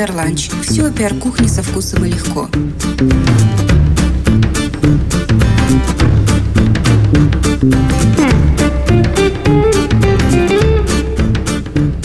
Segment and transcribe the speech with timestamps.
[0.00, 0.48] Пиар-ланч.
[0.62, 2.48] Все о пиар-кухне со вкусом и легко.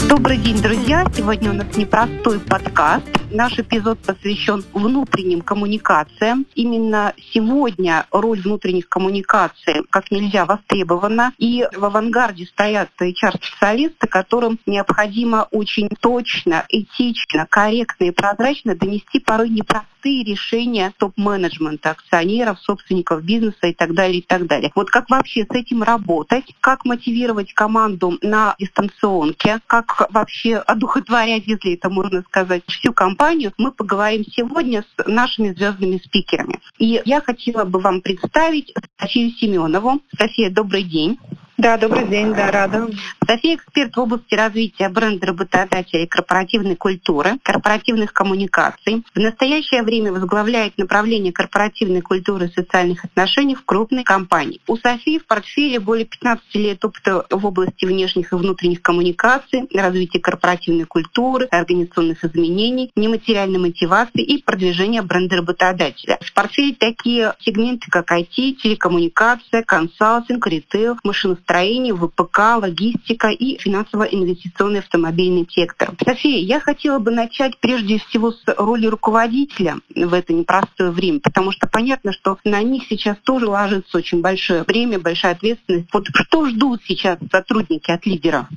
[0.10, 1.06] Добрый день, друзья!
[1.16, 6.46] Сегодня у нас непростой подкаст Наш эпизод посвящен внутренним коммуникациям.
[6.56, 11.34] Именно сегодня роль внутренних коммуникаций как нельзя востребована.
[11.38, 19.50] И в авангарде стоят HR-специалисты, которым необходимо очень точно, этично, корректно и прозрачно донести порой
[19.50, 24.72] непростые решения топ-менеджмента, акционеров, собственников бизнеса и так далее, и так далее.
[24.76, 31.74] Вот как вообще с этим работать, как мотивировать команду на дистанционке, как вообще одухотворять, если
[31.74, 36.60] это можно сказать, всю компанию, компанию мы поговорим сегодня с нашими звездными спикерами.
[36.78, 40.00] И я хотела бы вам представить Софию Семенову.
[40.16, 41.18] София, добрый день.
[41.58, 42.90] Да, добрый день, да, рада.
[43.26, 49.06] София эксперт в области развития бренда работодателей корпоративной культуры, корпоративных коммуникаций.
[49.16, 54.60] В настоящее время возглавляет направление корпоративной культуры и социальных отношений в крупной компании.
[54.68, 60.20] У Софии в портфеле более 15 лет опыта в области внешних и внутренних коммуникаций, развития
[60.20, 66.18] корпоративной культуры, организационных изменений, нематериальной мотивации и продвижения бренда работодателя.
[66.20, 74.80] В портфеле такие сегменты, как IT, телекоммуникация, консалтинг, ритейл, машиностроение строение, ВПК, логистика и финансово-инвестиционный
[74.80, 75.94] автомобильный сектор.
[76.04, 81.52] София, я хотела бы начать прежде всего с роли руководителя в это непростое время, потому
[81.52, 85.88] что понятно, что на них сейчас тоже ложится очень большое время, большая ответственность.
[85.94, 88.50] Вот что ждут сейчас сотрудники от лидера?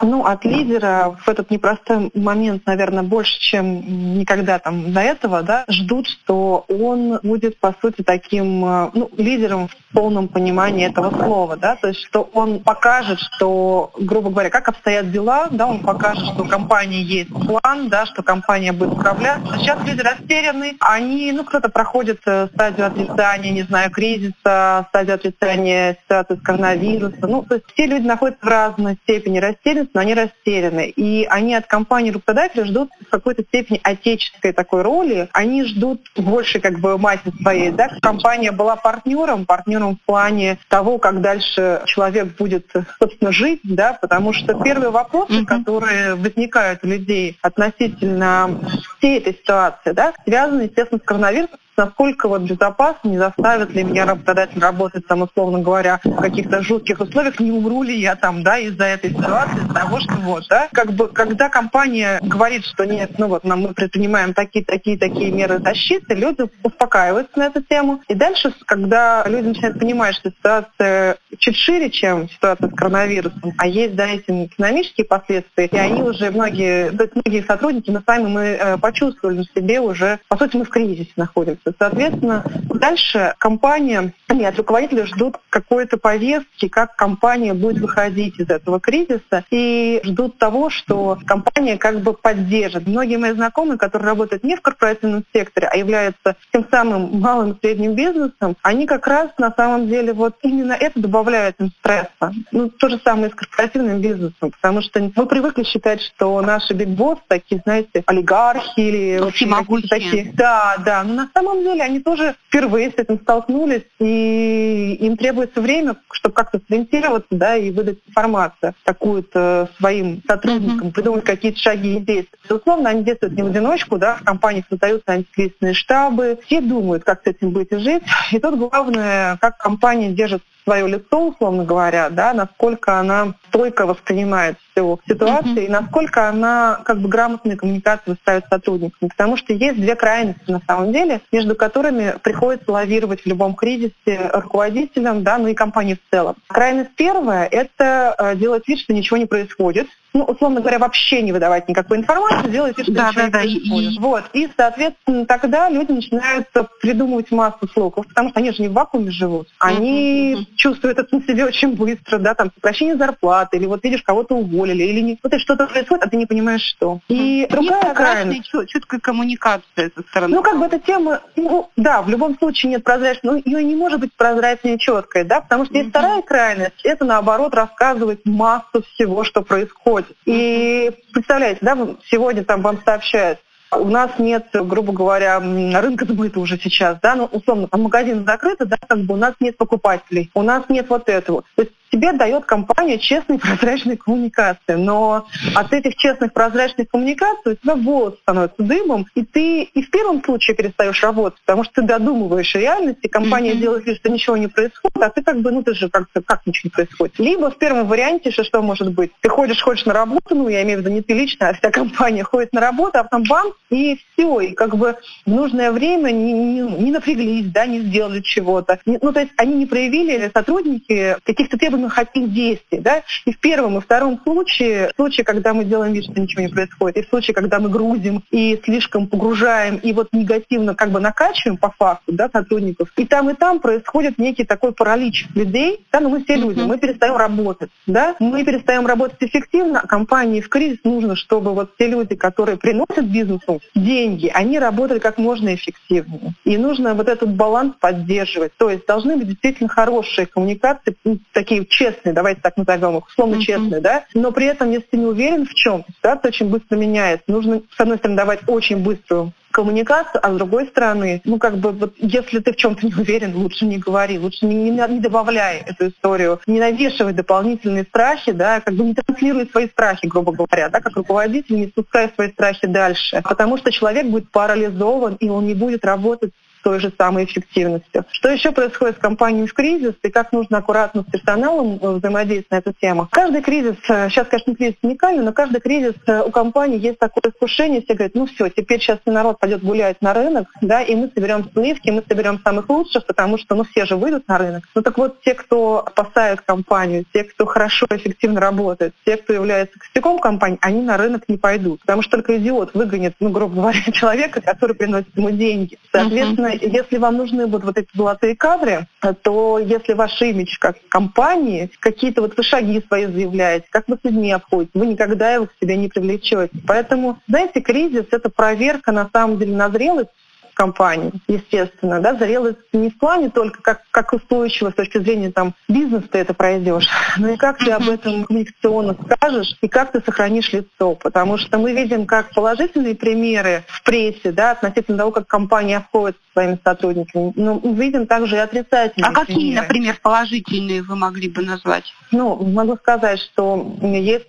[0.00, 5.64] Ну, от лидера в этот непростой момент, наверное, больше, чем никогда там до этого, да,
[5.68, 11.56] ждут, что он будет, по сути, таким э, ну, лидером в полном понимании этого слова,
[11.56, 16.26] да, то есть что он покажет, что, грубо говоря, как обстоят дела, да, он покажет,
[16.26, 19.58] что у компании есть план, да, что компания будет управляться.
[19.58, 25.96] Сейчас люди растеряны, они, ну, кто-то проходит э, стадию отрицания, не знаю, кризиса, стадию отрицания
[26.04, 30.14] ситуации с коронавирусом, ну, то есть все люди находятся в разной степени растерянности, но они
[30.14, 30.88] растеряны.
[30.88, 35.28] И они от компании работодателя ждут в какой-то степени отеческой такой роли.
[35.32, 37.70] Они ждут больше как бы массы своей.
[37.70, 37.90] Да?
[38.00, 44.32] Компания была партнером, партнером в плане того, как дальше человек будет, собственно, жить, да, потому
[44.32, 45.46] что первые вопросы, mm-hmm.
[45.46, 48.60] которые возникают у людей относительно
[48.98, 54.06] всей этой ситуации, да, связаны, естественно, с коронавирусом, насколько вот безопасно, не заставит ли меня
[54.06, 58.58] работодатель работать там, условно говоря, в каких-то жутких условиях, не умру ли я там, да,
[58.58, 63.12] из-за этой ситуации, из-за того, что вот, да, как бы, когда компания говорит, что нет,
[63.18, 68.02] ну вот, нам мы предпринимаем такие, такие, такие меры защиты, люди успокаиваются на эту тему.
[68.08, 73.66] И дальше, когда люди начинают понимать, что ситуация чуть шире, чем ситуация с коронавирусом, а
[73.66, 78.28] есть, да, эти экономические последствия, и они уже многие, то есть многие сотрудники, мы сами
[78.28, 81.65] мы э, почувствовали на себе уже, по сути, мы в кризисе находимся.
[81.78, 89.44] Соответственно, дальше компания, нет, руководители ждут какой-то повестки, как компания будет выходить из этого кризиса,
[89.50, 92.86] и ждут того, что компания как бы поддержит.
[92.86, 97.58] Многие мои знакомые, которые работают не в корпоративном секторе, а являются тем самым малым и
[97.60, 102.32] средним бизнесом, они как раз на самом деле вот именно это добавляет им стресса.
[102.52, 107.18] Ну, то же самое с корпоративным бизнесом, потому что мы привыкли считать, что наши бигбосс
[107.28, 109.46] такие, знаете, олигархи или вообще
[109.88, 110.32] такие.
[110.34, 111.02] Да, да.
[111.02, 115.96] Но на самом самом деле они тоже впервые с этим столкнулись, и им требуется время,
[116.12, 120.92] чтобы как-то сориентироваться, да, и выдать информацию такую-то своим сотрудникам, mm-hmm.
[120.92, 122.38] придумать какие-то шаги и действия.
[122.48, 127.22] Безусловно, они действуют не в одиночку, да, в компаниях создаются антикризисные штабы, все думают, как
[127.22, 128.02] с этим быть и жить.
[128.32, 134.56] И тут главное, как компания держит свое лицо, условно говоря, да, насколько она стойко воспринимает
[134.72, 135.64] всю ситуацию mm-hmm.
[135.64, 139.08] и насколько она как бы грамотные коммуникации ставит с сотрудниками.
[139.08, 144.30] Потому что есть две крайности на самом деле, между которыми приходится лавировать в любом кризисе
[144.32, 146.34] руководителям, да, ну и компании в целом.
[146.48, 151.32] Крайность первая— это э, делать вид, что ничего не происходит, ну, условно говоря, вообще не
[151.32, 153.42] выдавать никакой информации, делать вид, что да, да, да.
[153.42, 153.98] И...
[153.98, 154.24] Вот.
[154.32, 156.48] И, соответственно, тогда люди начинают
[156.80, 159.48] придумывать массу слухов, потому что они же не в вакууме живут.
[159.58, 160.46] Они mm-hmm.
[160.56, 164.84] чувствуют это на себе очень быстро, да, там, сокращение зарплаты, или вот видишь, кого-то уволили,
[164.84, 165.18] или не...
[165.22, 167.00] Вот что-то происходит, а ты не понимаешь, что.
[167.08, 168.50] И другая крайность...
[168.68, 170.36] четкая коммуникация со стороны.
[170.36, 173.76] Ну, как бы эта тема, ну, да, в любом случае нет прозрачной, но ее не
[173.76, 175.78] может быть прозрачной и четкой, да, потому что mm-hmm.
[175.78, 180.05] есть вторая крайность, это, наоборот, рассказывать массу всего, что происходит.
[180.24, 181.76] И представляете, да,
[182.10, 183.38] сегодня там вам сообщают,
[183.72, 188.58] у нас нет, грубо говоря, рынка сбыта уже сейчас, да, ну, условно, там магазин закрыт,
[188.60, 191.42] да, как бы у нас нет покупателей, у нас нет вот этого.
[191.56, 194.74] То есть тебе дает компания честные прозрачные коммуникации.
[194.74, 199.90] Но от этих честных прозрачных коммуникаций у тебя волосы становятся дымом, и ты и в
[199.90, 203.60] первом случае перестаешь работать, потому что ты додумываешь реальность, и компания mm-hmm.
[203.60, 206.46] делает вид, что ничего не происходит, а ты как бы, ну ты же как-то, как
[206.46, 207.18] ничего не происходит.
[207.18, 210.62] Либо в первом варианте, что, что может быть, ты ходишь, ходишь на работу, ну я
[210.62, 213.52] имею в виду не ты лично, а вся компания ходит на работу, а потом бам,
[213.70, 218.20] и все, и как бы в нужное время не, не, не напряглись, да, не сделали
[218.20, 218.78] чего-то.
[218.84, 223.38] Ну то есть они не проявили, сотрудники, каких-то требованных от них действий, да, и в
[223.38, 227.02] первом и втором случае, в случае, когда мы делаем вид, что ничего не происходит, и
[227.02, 231.70] в случае, когда мы грузим и слишком погружаем, и вот негативно как бы накачиваем по
[231.70, 236.24] факту, да, сотрудников, и там, и там происходит некий такой паралич людей, да, но мы
[236.24, 241.14] все люди, мы перестаем работать, да, мы перестаем работать эффективно, а компании в кризис нужно,
[241.14, 246.34] чтобы вот те люди, которые приносят бизнесу деньги, они работали как можно эффективнее.
[246.44, 248.52] И нужно вот этот баланс поддерживать.
[248.56, 250.96] То есть должны быть действительно хорошие коммуникации,
[251.32, 255.06] такие честные, давайте так назовем их, условно честные, да, но при этом, если ты не
[255.06, 257.24] уверен в чем, ситуация очень быстро меняется.
[257.28, 261.70] Нужно, с одной стороны, давать очень быструю коммуникацию, а с другой стороны, ну как бы
[261.72, 265.64] вот если ты в чем-то не уверен, лучше не говори, лучше не, не, не добавляй
[265.66, 270.68] эту историю, не навешивай дополнительные страхи, да, как бы не транслируй свои страхи, грубо говоря,
[270.68, 275.46] да, как руководитель не спускай свои страхи дальше, потому что человек будет парализован и он
[275.46, 276.32] не будет работать
[276.66, 278.04] той же самой эффективностью.
[278.10, 282.50] Что еще происходит с компанией в кризис и как нужно аккуратно с персоналом э, взаимодействовать
[282.50, 283.08] на эту тему?
[283.12, 287.30] Каждый кризис, э, сейчас, конечно, кризис уникальный, но каждый кризис э, у компании есть такое
[287.30, 291.08] искушение, все говорят, ну все, теперь сейчас народ пойдет гулять на рынок, да, и мы
[291.14, 294.64] соберем сливки, мы соберем самых лучших, потому что, ну, все же выйдут на рынок.
[294.74, 299.78] Ну так вот, те, кто спасают компанию, те, кто хорошо, эффективно работает, те, кто является
[299.78, 303.78] костяком компании, они на рынок не пойдут, потому что только идиот выгонит, ну, грубо говоря,
[303.92, 305.78] человека, который приносит ему деньги.
[305.92, 308.86] Соответственно, если вам нужны будут вот эти золотые кадры,
[309.22, 314.04] то если ваш имидж как компании, какие-то вот вы шаги свои заявляете, как вы с
[314.04, 316.50] людьми обходите, вы никогда его к себе не привлечете.
[316.66, 320.10] Поэтому, знаете, кризис— это проверка на самом деле на зрелость
[320.56, 325.54] компании, естественно, да, зрелость не в плане только как, как устойчиво с точки зрения там
[325.68, 326.88] бизнеса ты это пройдешь,
[327.18, 331.58] но и как ты об этом коммуникационно скажешь и как ты сохранишь лицо, потому что
[331.58, 336.58] мы видим как положительные примеры в прессе, да, относительно того, как компания обходит со своими
[336.64, 339.62] сотрудниками, но мы видим также и отрицательные А какие, примеры.
[339.62, 341.84] например, положительные вы могли бы назвать?
[342.10, 344.26] Ну, могу сказать, что есть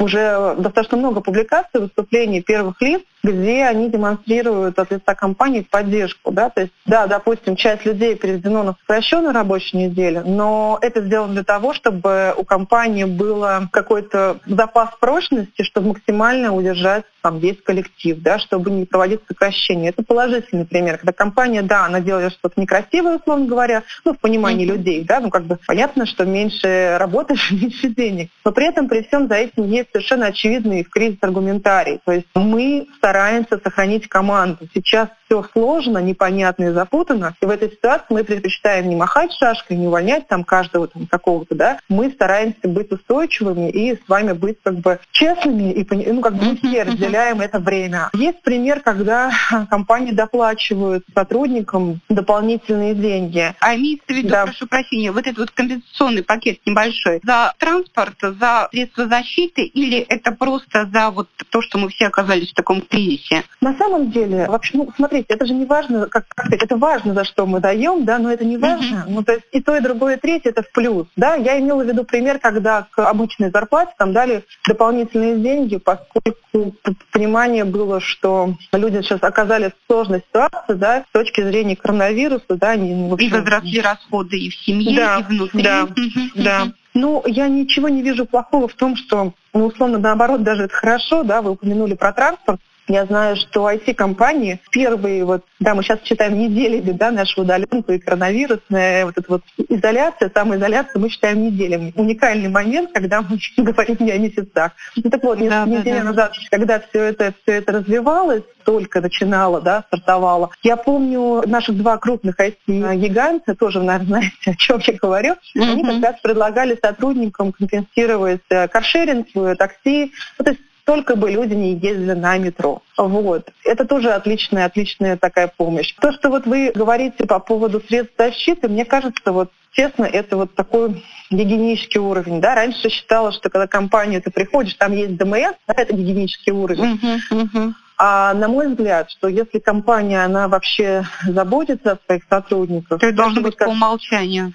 [0.00, 6.30] уже достаточно много публикаций, выступлений первых лиц, где они демонстрируют от лица компании поддержку.
[6.30, 6.50] Да?
[6.50, 11.44] То есть, да, допустим, часть людей переведено на сокращенную рабочую неделю, но это сделано для
[11.44, 18.38] того, чтобы у компании было какой-то запас прочности, чтобы максимально удержать там весь коллектив, да,
[18.38, 19.88] чтобы не проводить сокращения.
[19.88, 24.66] Это положительный пример, когда компания, да, она делает что-то некрасивое, условно говоря, ну, в понимании
[24.66, 24.76] mm-hmm.
[24.76, 28.28] людей, да, ну, как бы понятно, что меньше работаешь, меньше денег.
[28.44, 31.98] Но при этом, при всем за этим есть совершенно очевидный в кризис аргументарий.
[32.04, 34.66] То есть мы стараемся стараемся сохранить команду.
[34.74, 35.08] Сейчас
[35.42, 37.34] все сложно, непонятно и запутано.
[37.40, 41.54] И в этой ситуации мы предпочитаем не махать шашкой, не увольнять там каждого там какого-то,
[41.54, 41.78] да.
[41.88, 46.44] Мы стараемся быть устойчивыми и с вами быть как бы честными и ну как бы
[46.44, 48.10] мы все разделяем это время.
[48.14, 49.32] Есть пример, когда
[49.70, 53.54] компании доплачивают сотрудникам дополнительные деньги.
[53.60, 54.44] А имеется в виду, да.
[54.44, 60.32] прошу прощения, вот этот вот компенсационный пакет небольшой за транспорт, за средства защиты или это
[60.32, 63.24] просто за вот то, что мы все оказались в таком кризисе?
[63.24, 63.44] кризисе?
[63.60, 67.14] На самом деле, вообще, ну, смотрите, это же не важно, как, как сказать, это важно,
[67.14, 69.04] за что мы даем, да, но это не важно.
[69.06, 69.12] Mm-hmm.
[69.12, 71.34] Ну, то есть и то, и другое, и третье это в плюс, да.
[71.34, 76.74] Я имела в виду пример, когда к обычной зарплате там дали дополнительные деньги, поскольку
[77.12, 82.70] понимание было, что люди сейчас оказались в сложной ситуации, да, с точки зрения коронавируса, да,
[82.70, 85.62] они, ну, в общем, и возросли расходы и в семье, да, и внутри.
[85.62, 85.88] Да,
[86.34, 86.72] да.
[86.94, 91.24] Ну, я ничего не вижу плохого в том, что, ну, условно, наоборот, даже это хорошо,
[91.24, 96.38] да, вы упомянули про транспорт, я знаю, что IT-компании первые, вот, да, мы сейчас читаем
[96.38, 101.92] неделями, да, нашу удаленку и коронавирусная вот эта вот изоляция, самоизоляция, мы считаем неделями.
[101.96, 104.72] Уникальный момент, когда мы говорим не о месяцах.
[104.96, 109.60] Ну так вот, да, недель да, назад, когда все это, все это развивалось, только начинало,
[109.60, 110.50] да, стартовало.
[110.62, 114.04] Я помню наших два крупных IT-гиганта, тоже, наверное,
[114.44, 115.62] знаете, о чем я говорю, mm-hmm.
[115.62, 121.54] они как раз предлагали сотрудникам компенсировать э, каршеринг, такси, ну, то есть только бы люди
[121.54, 122.82] не ездили на метро.
[122.96, 123.50] Вот.
[123.64, 125.94] Это тоже отличная, отличная такая помощь.
[126.00, 130.54] То, что вот вы говорите по поводу средств защиты, мне кажется, вот честно, это вот
[130.54, 132.40] такой гигиенический уровень.
[132.40, 132.54] Да?
[132.54, 137.00] Раньше считала, что когда компанию ты приходишь, там есть ДМС, да, это гигиенический уровень.
[137.02, 137.72] Uh-huh, uh-huh.
[137.96, 142.98] А на мой взгляд, что если компания, она вообще заботится о своих сотрудниках...
[142.98, 143.68] То это должно быть как...
[143.68, 144.52] по умолчанию.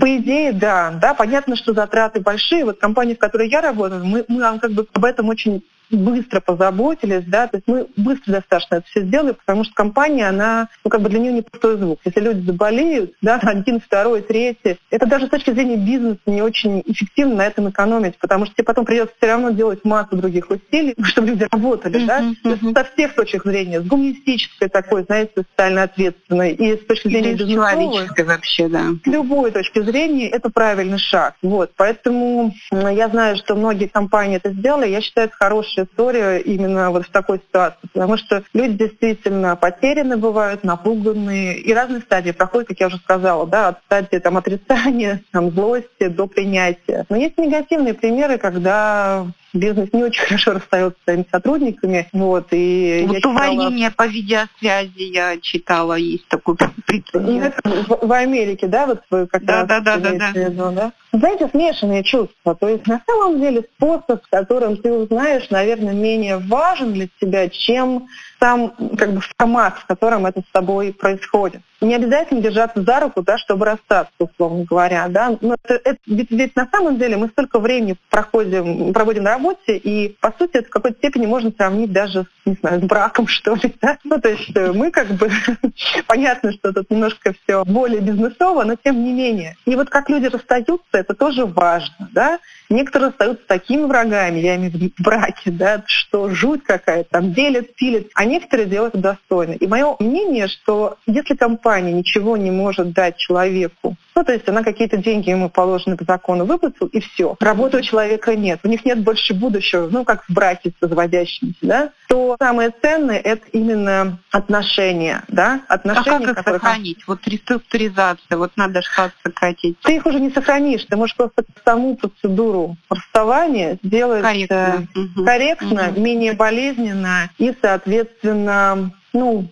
[0.00, 0.90] По идее, да.
[0.90, 1.14] да.
[1.14, 2.64] Понятно, что затраты большие.
[2.64, 5.62] Вот компания, в которой я работаю, мы, мы как бы об этом очень
[5.96, 10.68] быстро позаботились, да, то есть мы быстро достаточно это все сделали, потому что компания, она,
[10.84, 12.00] ну, как бы для нее не пустой звук.
[12.04, 16.82] Если люди заболеют, да, один, второй, третий, это даже с точки зрения бизнеса не очень
[16.86, 20.94] эффективно на этом экономить, потому что тебе потом придется все равно делать массу других усилий,
[21.04, 25.84] чтобы люди работали, да, то есть со всех точек зрения, с гуманистической такой, знаете, социально
[25.84, 28.86] ответственной, и с точки зрения человеческой вообще, да.
[29.04, 31.34] С любой точки зрения это правильный шаг.
[31.42, 36.90] Вот, поэтому я знаю, что многие компании это сделали, я считаю, это хорошая история именно
[36.90, 42.68] вот в такой ситуации, потому что люди действительно потеряны бывают, напуганные, и разные стадии проходят,
[42.68, 47.06] как я уже сказала, да, от стадии там, отрицания, там, злости до принятия.
[47.08, 52.08] Но есть негативные примеры, когда бизнес не очень хорошо расстается с своими сотрудниками.
[52.12, 53.32] Вот, и вот читала...
[53.32, 56.56] увольнение по видеосвязи я читала, есть такой
[56.86, 57.54] прецедент.
[57.64, 60.30] В, в Америке, да, вот вы как да, раз да, да, да, да.
[60.30, 60.92] Виду, да?
[61.12, 62.54] Знаете, смешанные чувства.
[62.54, 68.06] То есть на самом деле способ, которым ты узнаешь, наверное, менее важен для тебя, чем
[68.42, 71.62] сам как бы формат, в котором это с тобой происходит.
[71.80, 75.06] Не обязательно держаться за руку, да, чтобы расстаться, условно говоря.
[75.08, 75.36] Да?
[75.40, 79.76] Но это, это, ведь, ведь на самом деле мы столько времени проходим, проводим на работе,
[79.76, 83.54] и по сути это в какой-то степени можно сравнить даже не знаю, с браком, что
[83.54, 83.74] ли.
[83.80, 83.98] Да?
[84.04, 85.30] Ну, то есть э, мы как бы,
[86.06, 89.56] понятно, что тут немножко все более бизнесово, но тем не менее.
[89.64, 92.08] И вот как люди расстаются, это тоже важно.
[92.12, 92.38] Да?
[92.68, 97.32] Некоторые остаются такими врагами, я имею в виду в браке, да, что жуть какая-то, там
[97.32, 99.52] делят, пилят, а некоторые делают достойно.
[99.52, 104.62] И мое мнение, что если компания ничего не может дать человеку, ну, то есть она
[104.62, 107.36] какие-то деньги ему положены по закону выплатил, и все.
[107.40, 108.60] Работы у человека нет.
[108.62, 113.18] У них нет больше будущего, ну, как в браке с разводящимися, да, то самое ценное—
[113.24, 116.60] это именно отношения, да, отношения, а как их которые...
[116.60, 116.98] сохранить?
[117.06, 119.78] Вот реструктуризация, вот надо штат сократить.
[119.80, 125.24] Ты их уже не сохранишь, ты можешь просто саму процедуру расставания сделать корректно, угу.
[125.24, 126.00] корректно угу.
[126.00, 129.48] менее болезненно и, соответственно, ну,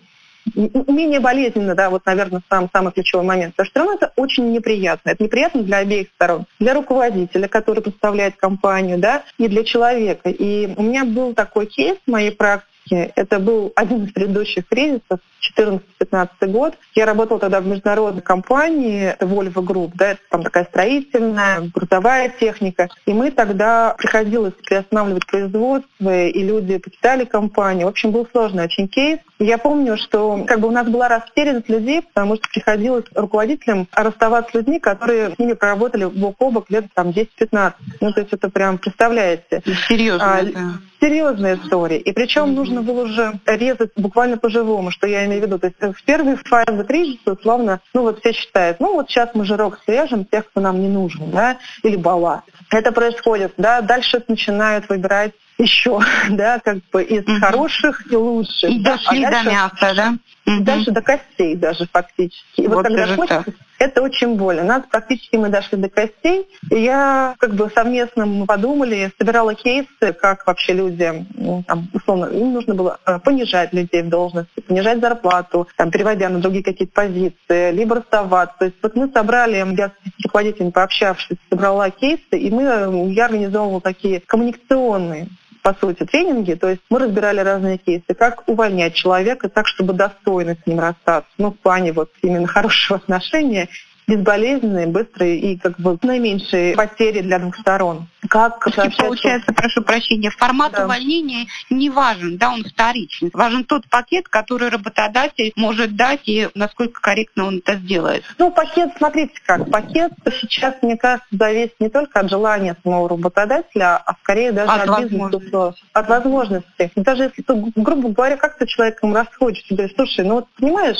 [0.55, 3.55] менее болезненно, да, вот, наверное, сам самый ключевой момент.
[3.55, 5.11] Потому что все равно это очень неприятно.
[5.11, 6.45] Это неприятно для обеих сторон.
[6.59, 10.29] Для руководителя, который представляет компанию, да, и для человека.
[10.29, 15.19] И у меня был такой кейс в моей практике, это был один из предыдущих кризисов,
[15.57, 16.75] 14-15 год.
[16.95, 22.29] Я работала тогда в международной компании, это Volvo Group, да, это там такая строительная, грузовая
[22.29, 22.89] техника.
[23.05, 27.87] И мы тогда приходилось приостанавливать производство, и люди покидали компанию.
[27.87, 29.19] В общем, был сложный очень кейс.
[29.39, 34.51] Я помню, что как бы у нас была растерянность людей, потому что приходилось руководителям расставаться
[34.51, 37.73] с людьми, которые с ними проработали бок о бок лет там 10-15.
[38.01, 39.63] Ну, то есть это прям, представляете.
[39.87, 40.37] Серьезно.
[40.37, 40.73] А, да.
[40.99, 41.97] Серьезная история.
[41.97, 42.55] И причем mm-hmm.
[42.55, 45.59] нужно было уже резать буквально по-живому, что я имею в виду.
[45.59, 49.45] То есть в первой фазе кризиса, условно, ну вот все считают, ну вот сейчас мы
[49.45, 52.43] жирок срежем тех, кто нам не нужен, да, или бала.
[52.69, 55.99] Это происходит, да, дальше начинают выбирать еще,
[56.29, 57.39] да, как бы из угу.
[57.39, 58.69] хороших и лучших.
[58.69, 60.13] И да, дошли а дальше, до мяса, да?
[60.45, 60.63] Угу.
[60.63, 62.61] Дальше до костей даже фактически.
[62.61, 64.63] И вот, вот когда хочется, это очень больно.
[64.63, 66.47] Нас практически мы дошли до костей.
[66.69, 72.25] И я как бы совместно мы подумали, собирала кейсы, как вообще люди, ну, там, условно,
[72.25, 76.93] им нужно было э, понижать людей в должности, понижать зарплату, там, переводя на другие какие-то
[76.93, 78.55] позиции, либо расставаться.
[78.59, 82.63] То есть вот мы собрали, я с руководителями пообщавшись, собрала кейсы, и мы,
[83.11, 85.27] я организовывала такие коммуникационные
[85.61, 86.53] по сути, тренинги.
[86.53, 91.29] То есть мы разбирали разные кейсы, как увольнять человека так, чтобы достойно с ним расстаться.
[91.37, 93.69] Ну, в плане вот именно хорошего отношения
[94.11, 98.07] безболезненные, быстрые и как бы наименьшие потери для двух сторон.
[98.29, 98.97] Как сообщать...
[98.97, 100.85] Получается, прошу прощения, формат да.
[100.85, 103.29] увольнения не важен, да, он вторичен.
[103.33, 108.23] Важен тот пакет, который работодатель может дать и насколько корректно он это сделает.
[108.37, 113.97] Ну, пакет, смотрите как, пакет сейчас, мне кажется, зависит не только от желания самого работодателя,
[113.97, 116.91] а скорее даже от, от бизнеса, от возможностей.
[116.95, 120.97] Даже если ты, грубо говоря, как ты человеком ты говоришь, слушай, ну вот понимаешь,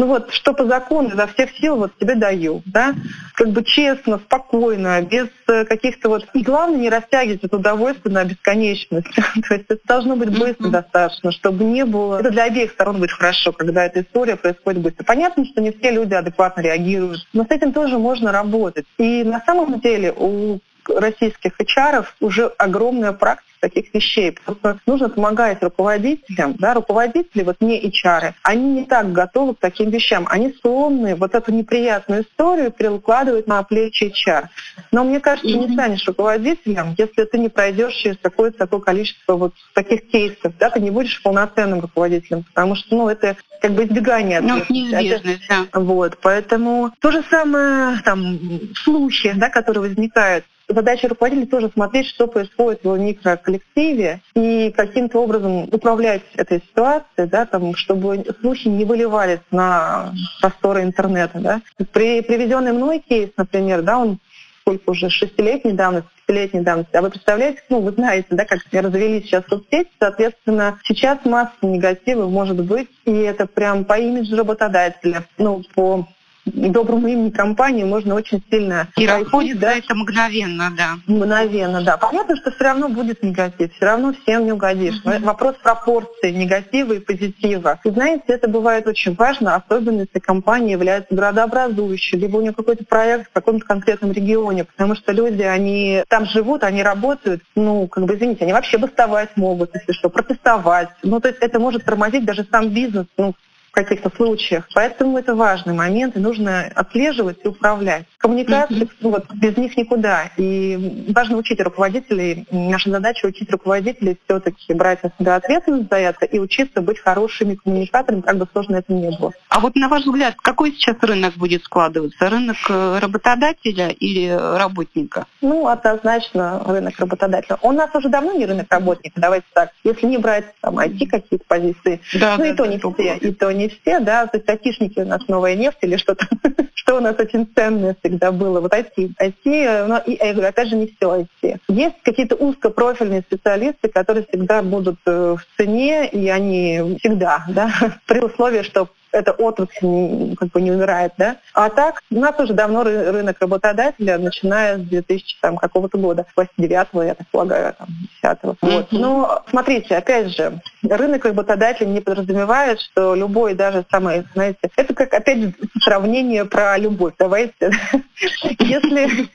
[0.00, 2.94] ну вот, что по закону изо всех сил вот тебе даю, да,
[3.34, 6.26] как бы честно, спокойно, без э, каких-то вот...
[6.32, 9.14] И главное, не растягивать это удовольствие на бесконечность.
[9.14, 10.70] То есть это должно быть быстро mm-hmm.
[10.70, 12.18] достаточно, чтобы не было...
[12.18, 15.04] Это для обеих сторон будет хорошо, когда эта история происходит быстро.
[15.04, 18.86] Понятно, что не все люди адекватно реагируют, но с этим тоже можно работать.
[18.96, 24.36] И на самом деле у российских HR уже огромная практика таких вещей.
[24.44, 29.58] Потому что нужно помогать руководителям, да, руководители, вот не HR, они не так готовы к
[29.58, 30.26] таким вещам.
[30.28, 34.46] Они склонны вот эту неприятную историю перекладывать на плечи HR.
[34.90, 35.68] Но мне кажется, mm-hmm.
[35.68, 40.70] не станешь руководителем, если ты не пройдешь через какое-то такое количество вот таких кейсов, да,
[40.70, 45.66] ты не будешь полноценным руководителем, потому что, ну, это как бы избегание ну, неизбежность, да.
[45.74, 48.38] Вот, поэтому то же самое, там,
[48.74, 55.20] слухи, да, которые возникают, задача руководителя тоже смотреть, что происходит в его микроколлективе и каким-то
[55.20, 61.38] образом управлять этой ситуацией, да, там, чтобы слухи не выливались на просторы интернета.
[61.40, 61.60] Да.
[61.92, 64.18] При приведенный мной кейс, например, да, он
[64.60, 66.96] сколько уже шестилетней давности, пятилетней давности.
[66.96, 72.28] А вы представляете, ну, вы знаете, да, как развелись сейчас соцсети, соответственно, сейчас масса негатива
[72.28, 76.06] может быть, и это прям по имиджу работодателя, ну, по
[76.52, 78.88] доброму имени компании можно очень сильно...
[78.96, 79.72] И расходится да?
[79.74, 80.94] это мгновенно, да.
[81.06, 81.96] Мгновенно, да.
[81.96, 85.00] Понятно, что все равно будет негатив, все равно всем не угодишь.
[85.04, 87.80] Но это вопрос пропорции негатива и позитива.
[87.84, 92.84] И знаете, это бывает очень важно, особенно если компания является городообразующей, либо у нее какой-то
[92.84, 98.04] проект в каком-то конкретном регионе, потому что люди, они там живут, они работают, ну, как
[98.04, 100.88] бы, извините, они вообще бастовать могут, если что, протестовать.
[101.02, 103.34] Ну, то есть это может тормозить даже сам бизнес, ну,
[103.84, 104.68] каких-то случаях.
[104.74, 108.04] Поэтому это важный момент, и нужно отслеживать и управлять.
[108.18, 108.96] Коммуникации, mm-hmm.
[109.00, 110.30] ну, вот, без них никуда.
[110.36, 112.46] И важно учить руководителей.
[112.50, 117.56] Наша задача учить руководителей все-таки брать на себя ответственность за это и учиться быть хорошими
[117.56, 119.32] коммуникаторами, как бы сложно это ни было.
[119.48, 122.28] А вот на ваш взгляд, какой сейчас рынок будет складываться?
[122.28, 125.26] Рынок э, работодателя или работника?
[125.40, 127.58] Ну, однозначно рынок работодателя.
[127.62, 129.70] Он у нас уже давно не рынок работника, давайте так.
[129.84, 133.16] Если не брать там IT какие-то позиции, да, ну да, и то да, не все,
[133.16, 136.26] и то не все, да, то есть айтишники у нас новая нефть или что-то,
[136.74, 138.60] что у нас очень ценное всегда было.
[138.60, 141.58] Вот IT, IT, но и, я говорю, опять же, не все IT.
[141.68, 147.70] Есть какие-то узкопрофильные специалисты, которые всегда будут э, в цене, и они всегда, да,
[148.06, 151.36] при условии, что эта отрасль как бы не умирает, да.
[151.54, 156.88] А так, у нас уже давно рынок работодателя, начиная с 2000 там, какого-то года, 89
[157.06, 157.88] я так полагаю, там,
[158.22, 158.56] 10 -го.
[158.60, 158.92] Вот.
[158.92, 165.12] Но смотрите, опять же, рынок работодателя не подразумевает, что любой, даже самый, знаете, это как
[165.14, 167.14] опять сравнение про любовь.
[167.18, 167.72] Давайте,
[168.60, 169.28] если,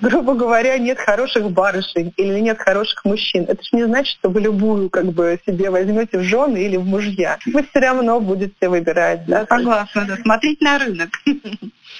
[0.00, 4.40] грубо говоря, нет хороших барышень или нет хороших мужчин, это же не значит, что вы
[4.40, 7.38] любую как бы себе возьмете в жены или в мужья.
[7.46, 9.26] Вы все равно будете выбирать выбирать.
[9.26, 9.46] Да?
[9.46, 10.16] Согласна, да.
[10.16, 11.10] Смотреть на рынок.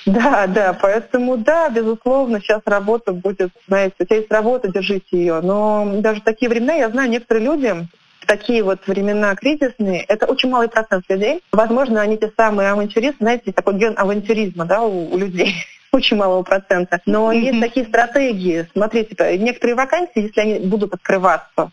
[0.06, 5.40] Да, да, поэтому да, безусловно, сейчас работа будет, знаете, у тебя есть работа, держите ее.
[5.42, 7.86] Но даже в такие времена, я знаю, некоторые люди,
[8.20, 11.42] в такие вот времена кризисные, это очень малый процент людей.
[11.52, 15.54] Возможно, они те самые авантюристы, знаете, такой ген авантюризма да, у, у людей
[15.92, 17.02] очень малого процента.
[17.04, 17.38] Но mm-hmm.
[17.38, 18.66] есть такие стратегии.
[18.72, 21.70] Смотрите, некоторые вакансии, если они будут открываться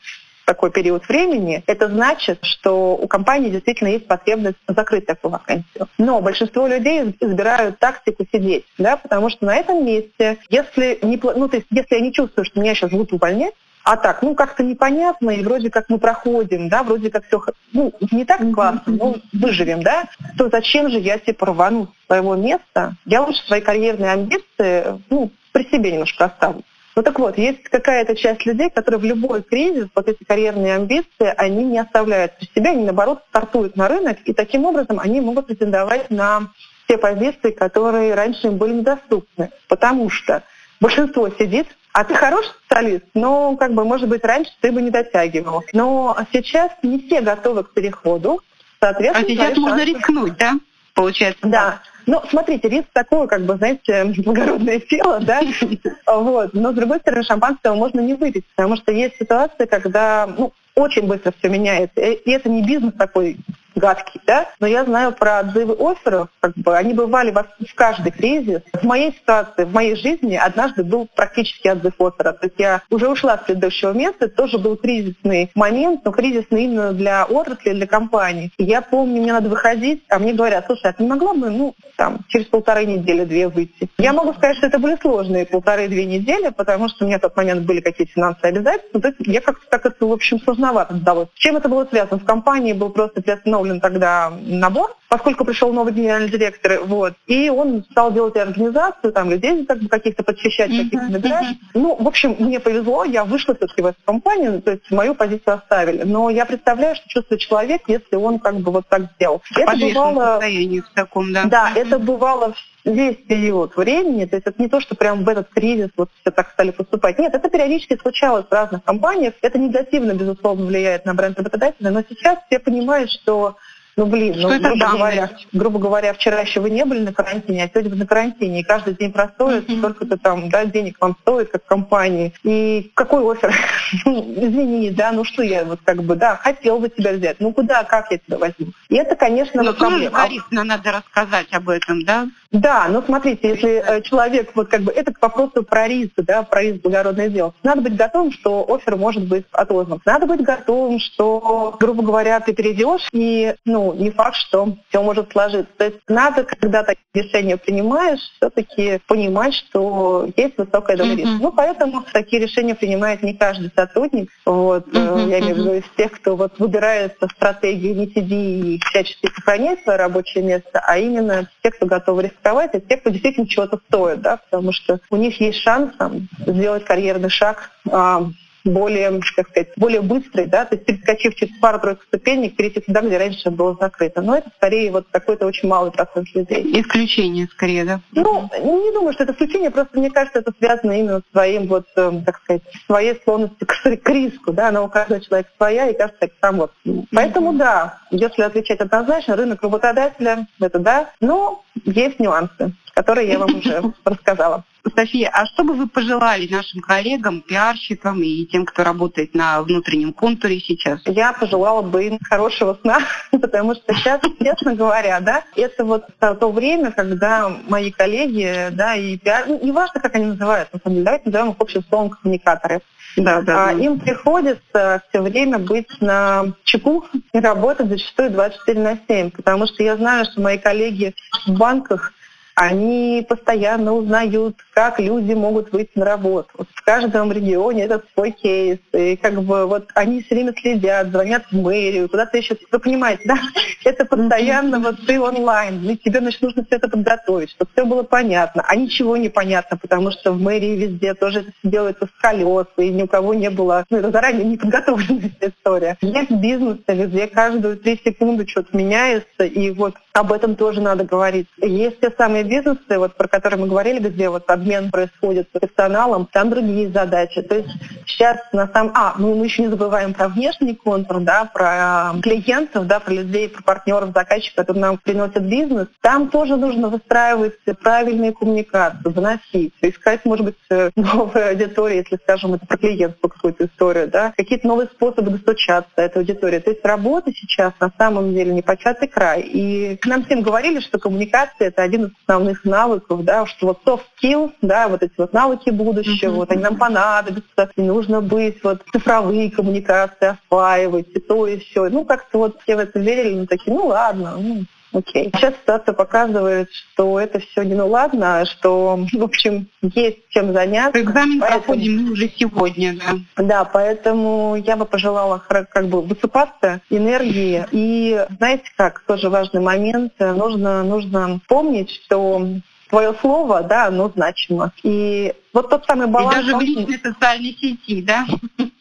[0.47, 5.89] такой период времени, это значит, что у компании действительно есть потребность закрыть такую вакансию.
[5.97, 11.49] Но большинство людей избирают тактику сидеть, да, потому что на этом месте, если не, ну,
[11.49, 14.63] то есть, если я не чувствую, что меня сейчас будут увольнять, а так, ну как-то
[14.63, 17.41] непонятно, и вроде как мы проходим, да, вроде как все,
[17.73, 20.05] ну, не так классно, но выживем, да,
[20.37, 22.95] то зачем же я типа рвану с своего места?
[23.05, 26.63] Я лучше свои карьерные амбиции, ну, при себе немножко оставлю.
[26.97, 31.31] Ну так вот, есть какая-то часть людей, которые в любой кризис, вот эти карьерные амбиции,
[31.37, 35.45] они не оставляют при себе, они наоборот стартуют на рынок, и таким образом они могут
[35.45, 36.49] претендовать на
[36.87, 39.51] те позиции, которые раньше им были недоступны.
[39.67, 40.41] Потому что
[40.81, 44.89] большинство сидит, а ты хороший специалист, но как бы, может быть, раньше ты бы не
[44.89, 45.63] дотягивал.
[45.73, 48.41] Но сейчас не все готовы к переходу.
[48.79, 49.93] Соответственно, а сейчас можно шансы...
[49.93, 50.53] рискнуть, да?
[50.95, 51.47] Получается.
[51.47, 51.69] Да.
[51.69, 51.81] Так.
[52.07, 55.41] Ну, смотрите, риск такой, как бы, знаете, благородное тело, да,
[56.07, 56.53] вот.
[56.53, 61.05] Но, с другой стороны, шампанского можно не выпить, потому что есть ситуации, когда, ну, очень
[61.05, 61.99] быстро все меняется.
[61.99, 63.37] И это не бизнес такой
[63.77, 68.61] гадкий, да, но я знаю про отзывы офферов, как бы они бывали в каждый кризис.
[68.73, 72.33] В моей ситуации, в моей жизни однажды был практически отзыв оффера.
[72.33, 76.93] То есть я уже ушла с предыдущего места, тоже был кризисный момент, но кризисный именно
[76.93, 78.51] для отрасли, для компании.
[78.57, 81.75] Я помню, мне надо выходить, а мне говорят, слушай, а ты не могла бы, ну,
[81.95, 83.89] там, через полторы недели, две выйти?
[83.97, 87.35] Я могу сказать, что это были сложные полторы-две недели, потому что у меня в тот
[87.35, 89.01] момент были какие-то финансовые обязательства.
[89.01, 91.29] То есть я как-то так это, в общем, сложновато сдалось.
[91.35, 92.19] Чем это было связано?
[92.19, 97.49] В компании был просто приостановлен установлен тогда набор, поскольку пришел новый генеральный директор, вот, и
[97.49, 101.45] он стал делать организацию, там, людей как бы каких-то подчищать, uh-huh, каких-то набирать.
[101.45, 101.55] Uh-huh.
[101.75, 105.55] Ну, в общем, мне повезло, я вышла все-таки в эту компанию, то есть мою позицию
[105.55, 106.03] оставили.
[106.03, 109.41] Но я представляю, что чувствует человек, если он как бы вот так сделал.
[109.55, 110.39] Это бывало...
[110.41, 111.45] в таком, да.
[111.45, 111.81] Да, uh-huh.
[111.81, 112.53] это бывало
[112.91, 116.31] весь период времени, то есть это не то, что прям в этот кризис вот все
[116.31, 117.19] так стали поступать.
[117.19, 119.33] Нет, это периодически случалось в разных компаниях.
[119.41, 123.57] Это негативно, безусловно, влияет на бренд работодателя, но сейчас все понимают, что
[123.97, 127.63] ну, блин, что ну, грубо говоря, грубо говоря, вчера еще вы не были на карантине,
[127.63, 129.79] а сегодня вы на карантине, и каждый день простой, mm-hmm.
[129.79, 132.31] сколько-то там, да, денег вам стоит, как компании.
[132.43, 133.53] И какой офер?
[134.05, 137.53] Ну, извини, да, ну что я вот как бы, да, хотел бы тебя взять, ну
[137.53, 138.67] куда, как я тебя возьму?
[138.89, 140.29] И это, конечно, Но проблема.
[140.51, 142.27] Но надо рассказать об этом, да?
[142.51, 146.43] Да, ну смотрите, если э, человек, вот как бы, это к вопросу про риск, да,
[146.43, 147.53] про риск благородное дело.
[147.63, 150.01] Надо быть готовым, что офер может быть отозван.
[150.05, 155.31] Надо быть готовым, что, грубо говоря, ты перейдешь, и, ну, не факт, что все может
[155.31, 155.71] сложиться.
[155.77, 161.29] То есть надо, когда такие решения принимаешь, все-таки понимать, что есть высокая доля риска.
[161.29, 161.39] Mm-hmm.
[161.41, 164.29] Ну, поэтому такие решения принимает не каждый сотрудник.
[164.45, 165.29] Вот, mm-hmm.
[165.29, 169.83] я имею в виду из тех, кто вот выбирает стратегию не сиди и всячески сохранять
[169.83, 173.79] свое рабочее место, а именно те, кто готовы рисковать рисковать, это те, кто действительно чего-то
[173.87, 178.27] стоит, да, потому что у них есть шанс там, сделать карьерный шаг а,
[178.67, 183.17] более, как сказать, более быстрый, да, то есть перескочив через пару-тройку ступенек, перейти туда, где
[183.17, 184.21] раньше было закрыто.
[184.21, 186.81] Но это скорее вот какой-то очень малый процент людей.
[186.81, 188.01] Исключение скорее, да?
[188.11, 191.85] Ну, не думаю, что это исключение, просто мне кажется, это связано именно с своим вот,
[191.95, 195.97] э, так сказать, своей склонностью к, к риску, да, она у каждого человека своя, и
[195.97, 196.71] кажется, так сам вот.
[197.13, 203.55] Поэтому да, если отвечать однозначно, рынок работодателя, это да, но есть нюансы, которые я вам
[203.55, 204.63] уже рассказала.
[204.95, 210.13] София, а что бы вы пожелали нашим коллегам, пиарщикам и тем, кто работает на внутреннем
[210.13, 211.01] контуре сейчас?
[211.05, 212.99] Я пожелала бы им хорошего сна,
[213.31, 219.17] потому что сейчас, честно говоря, да, это вот то время, когда мои коллеги, да, и
[219.17, 222.09] пиар, ну, не важно, как они называются, на самом деле, давайте назовем их общим словом
[222.09, 222.81] коммуникаторы.
[223.17, 223.71] Да, да, да.
[223.71, 229.81] Им приходится все время быть на чеку и работать зачастую 24 на 7, потому что
[229.83, 231.15] я знаю, что мои коллеги
[231.47, 232.13] в банках
[232.57, 236.49] они постоянно узнают, как люди могут выйти на работу.
[236.73, 238.79] В каждом регионе этот свой кейс.
[238.93, 242.57] И как бы вот они все время следят, звонят в мэрию, куда-то еще.
[242.71, 243.37] Вы понимаете, да?
[243.85, 245.87] Это постоянно вот ты онлайн.
[245.87, 248.65] И тебе значит, нужно все это подготовить, чтобы все было понятно.
[248.67, 252.65] А ничего не понятно, потому что в мэрии везде тоже это все делается с колес,
[252.77, 255.97] и ни у кого не было, ну это заранее не подготовленная история.
[256.01, 261.47] Есть бизнес, где каждую три секунды что-то меняется, и вот об этом тоже надо говорить.
[261.61, 266.27] Есть те самые бизнесы, вот, про которые мы говорили, где вот обмен происходит с персоналом,
[266.31, 267.41] там другие задачи.
[267.41, 267.69] То есть
[268.05, 268.93] сейчас на самом...
[268.95, 273.13] А, ну мы еще не забываем про внешний контур, да, про э, клиентов, да, про
[273.13, 275.87] людей, про партнеров, заказчиков, которые нам приносят бизнес.
[276.01, 282.53] Там тоже нужно выстраивать правильные коммуникации, выносить, искать, может быть, э, новые аудитории, если, скажем,
[282.53, 286.59] это про клиентскую какую-то историю, да, какие-то новые способы достучаться до этой аудитории.
[286.59, 289.41] То есть работа сейчас на самом деле не початый край.
[289.41, 294.03] И нам всем говорили, что коммуникация— это один из основных навыков, да, что вот soft
[294.21, 296.35] skills, да, вот эти вот навыки будущего, mm-hmm.
[296.35, 301.89] вот они нам понадобятся, и нужно быть вот цифровые коммуникации осваивать, и то, и все.
[301.89, 305.31] Ну, как-то вот все в это верили, ну, такие, ну, ладно, ну, Окей.
[305.35, 311.01] Сейчас ситуация показывает, что это все не ну ладно, что, в общем, есть чем заняться.
[311.01, 311.63] Экзамен поэтому...
[311.63, 313.43] проходим мы уже сегодня, да.
[313.43, 317.65] Да, поэтому я бы пожелала как бы высыпаться, энергии.
[317.71, 322.47] И знаете как, тоже важный момент, нужно, нужно помнить, что
[322.89, 324.71] твое слово, да, оно значимо.
[324.83, 326.35] И вот тот самый баланс...
[326.35, 328.27] И даже в личной социальной сети, да?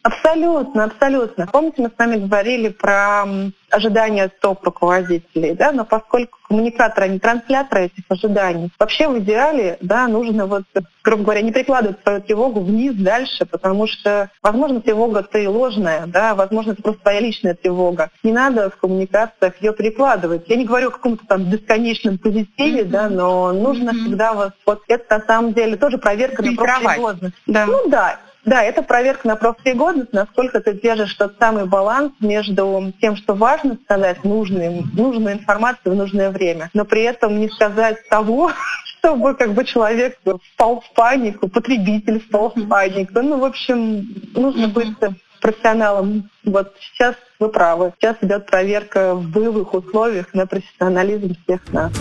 [0.03, 1.47] Абсолютно, абсолютно.
[1.47, 3.25] Помните, мы с вами говорили про
[3.69, 10.45] ожидания топ-руководителей, да, но поскольку коммуникаторы, они трансляторы этих ожиданий, вообще в идеале, да, нужно
[10.45, 10.63] вот,
[11.03, 16.35] грубо говоря, не прикладывать свою тревогу вниз дальше, потому что, возможно, тревога-то и ложная, да,
[16.35, 18.09] возможно, это просто твоя личная тревога.
[18.23, 20.47] Не надо в коммуникациях ее прикладывать.
[20.47, 22.89] Я не говорю о каком-то там бесконечном позитиве, mm-hmm.
[22.89, 24.05] да, но нужно mm-hmm.
[24.05, 27.35] всегда вот, вот это на самом деле тоже проверка на профпригодность.
[27.47, 27.65] Да.
[27.65, 33.17] Ну да, да, это проверка на профпригодность, насколько ты держишь тот самый баланс между тем,
[33.17, 38.51] что важно сказать нужную, нужную информацию в нужное время, но при этом не сказать того,
[38.85, 40.17] чтобы как бы человек
[40.53, 43.19] впал в панику, потребитель впал в панику.
[43.21, 44.95] Ну, в общем, нужно быть
[45.41, 46.29] профессионалом.
[46.45, 47.93] Вот сейчас вы правы.
[47.99, 51.91] Сейчас идет проверка в боевых условиях на профессионализм всех нас.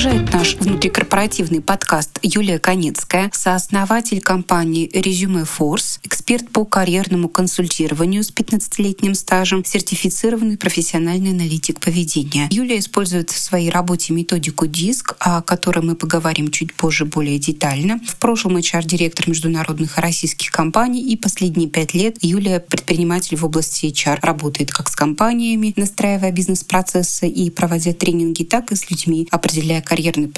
[0.00, 8.32] Продолжает наш внутрикорпоративный подкаст Юлия Конецкая, сооснователь компании Resume Force, эксперт по карьерному консультированию с
[8.32, 12.48] 15-летним стажем, сертифицированный профессиональный аналитик поведения.
[12.50, 18.00] Юлия использует в своей работе методику ДИСК, о которой мы поговорим чуть позже более детально.
[18.06, 24.18] В прошлом HR-директор международных российских компаний и последние пять лет Юлия предприниматель в области HR.
[24.22, 30.28] Работает как с компаниями, настраивая бизнес-процессы и проводя тренинги, так и с людьми, определяя карьерный